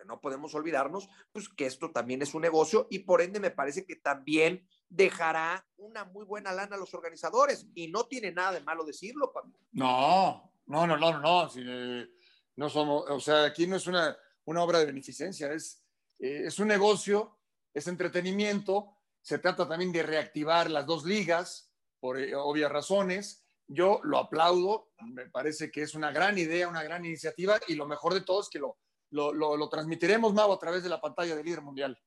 no 0.06 0.20
podemos 0.20 0.54
olvidarnos, 0.54 1.08
pues 1.32 1.48
que 1.48 1.66
esto 1.66 1.90
también 1.90 2.22
es 2.22 2.34
un 2.34 2.42
negocio 2.42 2.86
y 2.90 3.00
por 3.00 3.22
ende 3.22 3.40
me 3.40 3.50
parece 3.50 3.84
que 3.84 3.96
también 3.96 4.66
dejará 4.88 5.66
una 5.76 6.04
muy 6.04 6.24
buena 6.24 6.52
lana 6.52 6.76
a 6.76 6.78
los 6.78 6.94
organizadores 6.94 7.66
y 7.74 7.88
no 7.88 8.04
tiene 8.04 8.32
nada 8.32 8.52
de 8.52 8.60
malo 8.60 8.84
decirlo, 8.84 9.32
Pablo. 9.32 9.58
No, 9.72 10.52
no, 10.66 10.86
no, 10.86 10.96
no, 10.96 11.18
no, 11.18 11.50
eh, 11.56 12.08
no 12.56 12.68
somos, 12.68 13.04
o 13.08 13.20
sea, 13.20 13.44
aquí 13.44 13.66
no 13.66 13.76
es 13.76 13.86
una, 13.86 14.16
una 14.44 14.62
obra 14.62 14.78
de 14.78 14.86
beneficencia, 14.86 15.52
es, 15.52 15.82
eh, 16.18 16.44
es 16.46 16.58
un 16.58 16.68
negocio, 16.68 17.38
es 17.72 17.86
entretenimiento, 17.86 18.98
se 19.22 19.38
trata 19.38 19.68
también 19.68 19.92
de 19.92 20.02
reactivar 20.02 20.70
las 20.70 20.86
dos 20.86 21.04
ligas 21.04 21.72
por 22.00 22.18
eh, 22.18 22.34
obvias 22.34 22.70
razones. 22.70 23.46
Yo 23.68 24.00
lo 24.02 24.18
aplaudo, 24.18 24.90
me 25.00 25.30
parece 25.30 25.70
que 25.70 25.82
es 25.82 25.94
una 25.94 26.10
gran 26.10 26.36
idea, 26.36 26.68
una 26.68 26.82
gran 26.82 27.04
iniciativa 27.06 27.58
y 27.68 27.74
lo 27.74 27.86
mejor 27.86 28.12
de 28.12 28.22
todo 28.22 28.42
es 28.42 28.48
que 28.50 28.58
lo, 28.58 28.76
lo, 29.12 29.32
lo, 29.32 29.68
transmitiremos, 29.68 30.32
Mau, 30.34 30.52
a 30.52 30.58
través 30.58 30.82
de 30.82 30.88
la 30.88 31.00
pantalla 31.00 31.36
del 31.36 31.44
líder 31.44 31.62
mundial. 31.62 31.98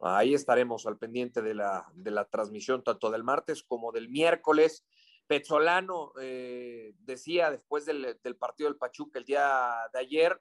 Ahí 0.00 0.34
estaremos 0.34 0.86
al 0.86 0.98
pendiente 0.98 1.40
de 1.42 1.54
la, 1.54 1.86
de 1.94 2.10
la 2.10 2.24
transmisión 2.24 2.82
tanto 2.82 3.10
del 3.10 3.22
martes 3.22 3.62
como 3.62 3.92
del 3.92 4.08
miércoles. 4.08 4.84
Pezzolano 5.26 6.12
eh, 6.20 6.94
decía 6.98 7.50
después 7.50 7.86
del, 7.86 8.18
del, 8.22 8.36
partido 8.36 8.68
del 8.68 8.78
Pachuca 8.78 9.18
el 9.18 9.24
día 9.24 9.74
de 9.92 9.98
ayer, 9.98 10.40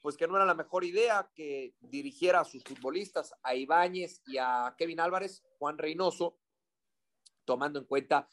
pues 0.00 0.16
que 0.16 0.26
no 0.26 0.36
era 0.36 0.44
la 0.44 0.54
mejor 0.54 0.84
idea 0.84 1.30
que 1.34 1.74
dirigiera 1.80 2.40
a 2.40 2.44
sus 2.44 2.62
futbolistas, 2.64 3.32
a 3.42 3.54
Ibáñez 3.54 4.22
y 4.26 4.38
a 4.38 4.74
Kevin 4.76 5.00
Álvarez, 5.00 5.42
Juan 5.58 5.78
Reynoso, 5.78 6.38
tomando 7.44 7.78
en 7.78 7.86
cuenta 7.86 8.28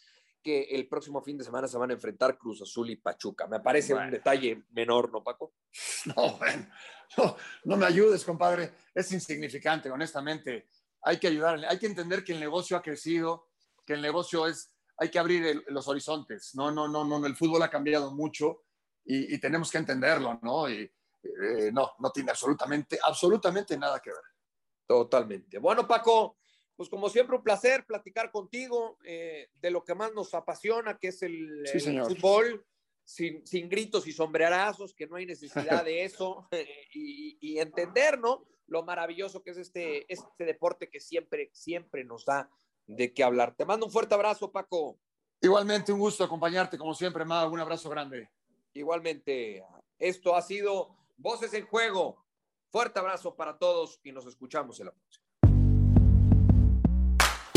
que 0.45 0.61
el 0.61 0.87
próximo 0.87 1.23
fin 1.23 1.39
de 1.39 1.43
semana 1.43 1.67
se 1.67 1.75
van 1.75 1.89
a 1.89 1.93
enfrentar 1.93 2.37
Cruz 2.37 2.61
Azul 2.61 2.91
y 2.91 2.97
Pachuca. 2.97 3.47
Me 3.47 3.61
parece 3.61 3.93
bueno. 3.93 4.05
un 4.05 4.11
detalle 4.11 4.63
menor, 4.73 5.11
¿no, 5.11 5.23
Paco? 5.23 5.55
No, 6.15 6.37
bueno, 6.37 6.67
no, 7.17 7.35
no, 7.63 7.77
me 7.77 7.87
ayudes, 7.87 8.23
compadre. 8.23 8.71
Es 8.93 9.11
insignificante, 9.11 9.89
honestamente. 9.89 10.67
Hay 11.01 11.17
que 11.17 11.29
ayudarle, 11.29 11.65
hay 11.65 11.79
que 11.79 11.87
entender 11.87 12.23
que 12.23 12.33
el 12.33 12.39
negocio 12.39 12.77
ha 12.77 12.83
crecido, 12.83 13.47
que 13.87 13.93
el 13.93 14.03
negocio 14.03 14.45
es, 14.45 14.71
hay 14.97 15.09
que 15.09 15.17
abrir 15.17 15.43
el, 15.47 15.63
los 15.69 15.87
horizontes. 15.87 16.53
No, 16.53 16.69
no, 16.69 16.87
no, 16.87 17.03
no, 17.03 17.25
el 17.25 17.35
fútbol 17.35 17.63
ha 17.63 17.71
cambiado 17.71 18.13
mucho 18.13 18.65
y, 19.03 19.33
y 19.33 19.39
tenemos 19.39 19.71
que 19.71 19.79
entenderlo, 19.79 20.39
¿no? 20.43 20.69
Y 20.69 20.83
eh, 21.23 21.71
no, 21.73 21.93
no 21.97 22.11
tiene 22.11 22.29
absolutamente, 22.29 22.99
absolutamente 23.01 23.75
nada 23.79 23.99
que 23.99 24.11
ver. 24.11 24.23
Totalmente. 24.85 25.57
Bueno, 25.57 25.87
Paco, 25.87 26.37
pues 26.75 26.89
como 26.89 27.09
siempre 27.09 27.35
un 27.35 27.43
placer 27.43 27.85
platicar 27.85 28.31
contigo 28.31 28.97
eh, 29.03 29.49
de 29.61 29.71
lo 29.71 29.83
que 29.83 29.95
más 29.95 30.13
nos 30.13 30.33
apasiona, 30.33 30.97
que 30.97 31.09
es 31.09 31.21
el, 31.23 31.65
sí, 31.65 31.89
el 31.89 32.03
fútbol, 32.03 32.65
sin, 33.03 33.45
sin, 33.45 33.69
gritos 33.69 34.07
y 34.07 34.11
sombrerazos, 34.11 34.93
que 34.93 35.07
no 35.07 35.15
hay 35.15 35.25
necesidad 35.25 35.83
de 35.85 36.03
eso, 36.03 36.47
y, 36.93 37.37
y, 37.39 37.59
entender, 37.59 38.19
¿no? 38.19 38.45
Lo 38.67 38.83
maravilloso 38.83 39.43
que 39.43 39.51
es 39.51 39.57
este, 39.57 40.11
este 40.11 40.45
deporte 40.45 40.89
que 40.89 40.99
siempre, 40.99 41.49
siempre 41.53 42.03
nos 42.03 42.25
da 42.25 42.49
de 42.87 43.13
qué 43.13 43.23
hablar. 43.23 43.55
Te 43.55 43.65
mando 43.65 43.85
un 43.85 43.91
fuerte 43.91 44.15
abrazo, 44.15 44.51
Paco. 44.51 44.99
Igualmente, 45.41 45.93
un 45.93 45.99
gusto 45.99 46.23
acompañarte, 46.23 46.77
como 46.77 46.93
siempre, 46.93 47.25
Mago. 47.25 47.53
Un 47.53 47.59
abrazo 47.59 47.89
grande. 47.89 48.29
Igualmente, 48.73 49.63
esto 49.99 50.35
ha 50.35 50.41
sido 50.41 50.97
Voces 51.17 51.53
en 51.53 51.65
Juego 51.65 52.25
Fuerte 52.75 52.99
abrazo 52.99 53.37
para 53.37 53.57
todos 53.57 54.01
y 54.03 54.11
nos 54.11 54.25
escuchamos 54.25 54.77
en 54.81 54.87
la 54.87 54.91
próxima. 54.91 55.24